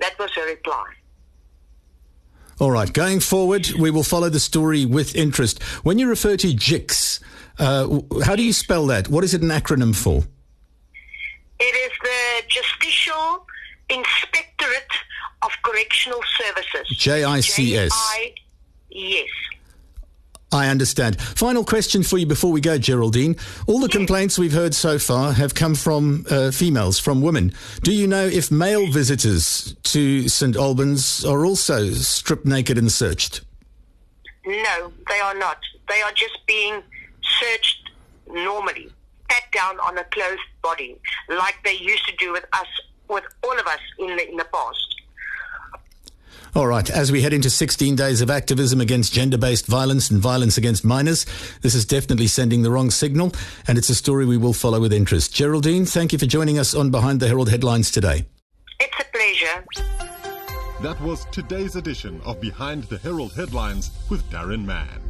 That 0.00 0.18
was 0.18 0.30
her 0.34 0.46
reply. 0.46 0.84
All 2.60 2.70
right, 2.70 2.92
going 2.92 3.20
forward, 3.20 3.70
we 3.78 3.90
will 3.90 4.02
follow 4.02 4.28
the 4.28 4.38
story 4.38 4.84
with 4.84 5.16
interest. 5.16 5.62
When 5.82 5.98
you 5.98 6.08
refer 6.08 6.36
to 6.36 6.48
JICS, 6.48 7.20
uh, 7.58 8.00
how 8.24 8.36
do 8.36 8.42
you 8.42 8.52
spell 8.52 8.86
that? 8.86 9.08
What 9.08 9.24
is 9.24 9.34
it 9.34 9.42
an 9.42 9.48
acronym 9.48 9.96
for? 9.96 10.22
It 11.58 11.64
is 11.64 11.92
the 12.02 12.42
Justicial 12.48 13.44
Inspectorate 13.88 14.92
of 15.42 15.50
Correctional 15.64 16.20
Services. 16.38 16.96
J-I-C-S. 16.96 17.90
J-I- 17.90 18.34
yes. 18.90 19.28
I 20.54 20.68
understand. 20.68 21.18
Final 21.20 21.64
question 21.64 22.02
for 22.02 22.18
you 22.18 22.26
before 22.26 22.52
we 22.52 22.60
go, 22.60 22.76
Geraldine. 22.76 23.36
All 23.66 23.80
the 23.80 23.88
complaints 23.88 24.38
we've 24.38 24.52
heard 24.52 24.74
so 24.74 24.98
far 24.98 25.32
have 25.32 25.54
come 25.54 25.74
from 25.74 26.26
uh, 26.30 26.50
females, 26.50 26.98
from 26.98 27.22
women. 27.22 27.54
Do 27.82 27.90
you 27.92 28.06
know 28.06 28.26
if 28.26 28.50
male 28.50 28.86
visitors 28.92 29.74
to 29.84 30.28
St. 30.28 30.54
Albans 30.54 31.24
are 31.24 31.46
also 31.46 31.90
stripped 31.92 32.44
naked 32.44 32.76
and 32.76 32.92
searched? 32.92 33.40
No, 34.44 34.92
they 35.08 35.20
are 35.20 35.34
not. 35.38 35.56
They 35.88 36.02
are 36.02 36.12
just 36.12 36.38
being 36.46 36.82
searched 37.40 37.88
normally. 38.30 38.90
pat 39.30 39.44
down 39.52 39.80
on 39.80 39.96
a 39.96 40.04
clothed 40.04 40.38
body, 40.62 40.98
like 41.30 41.56
they 41.64 41.74
used 41.76 42.06
to 42.08 42.16
do 42.16 42.30
with 42.32 42.44
us, 42.52 42.66
with 43.12 43.24
all 43.44 43.58
of 43.58 43.66
us 43.66 43.80
in 43.98 44.16
the 44.16 44.30
in 44.30 44.36
the 44.36 44.44
past. 44.44 44.92
All 46.54 46.66
right, 46.66 46.90
as 46.90 47.10
we 47.10 47.22
head 47.22 47.32
into 47.32 47.48
16 47.48 47.96
days 47.96 48.20
of 48.20 48.28
activism 48.28 48.82
against 48.82 49.14
gender 49.14 49.38
based 49.38 49.66
violence 49.66 50.10
and 50.10 50.20
violence 50.20 50.58
against 50.58 50.84
minors, 50.84 51.24
this 51.62 51.74
is 51.74 51.86
definitely 51.86 52.26
sending 52.26 52.60
the 52.60 52.70
wrong 52.70 52.90
signal, 52.90 53.32
and 53.66 53.78
it's 53.78 53.88
a 53.88 53.94
story 53.94 54.26
we 54.26 54.36
will 54.36 54.52
follow 54.52 54.78
with 54.78 54.92
interest. 54.92 55.34
Geraldine, 55.34 55.86
thank 55.86 56.12
you 56.12 56.18
for 56.18 56.26
joining 56.26 56.58
us 56.58 56.74
on 56.74 56.90
Behind 56.90 57.20
the 57.20 57.28
Herald 57.28 57.48
Headlines 57.48 57.90
today. 57.90 58.26
It's 58.80 59.00
a 59.00 59.04
pleasure. 59.04 59.64
That 60.82 61.00
was 61.00 61.24
today's 61.32 61.76
edition 61.76 62.20
of 62.26 62.38
Behind 62.38 62.84
the 62.84 62.98
Herald 62.98 63.32
Headlines 63.32 63.90
with 64.10 64.22
Daron 64.30 64.66
Mann. 64.66 65.01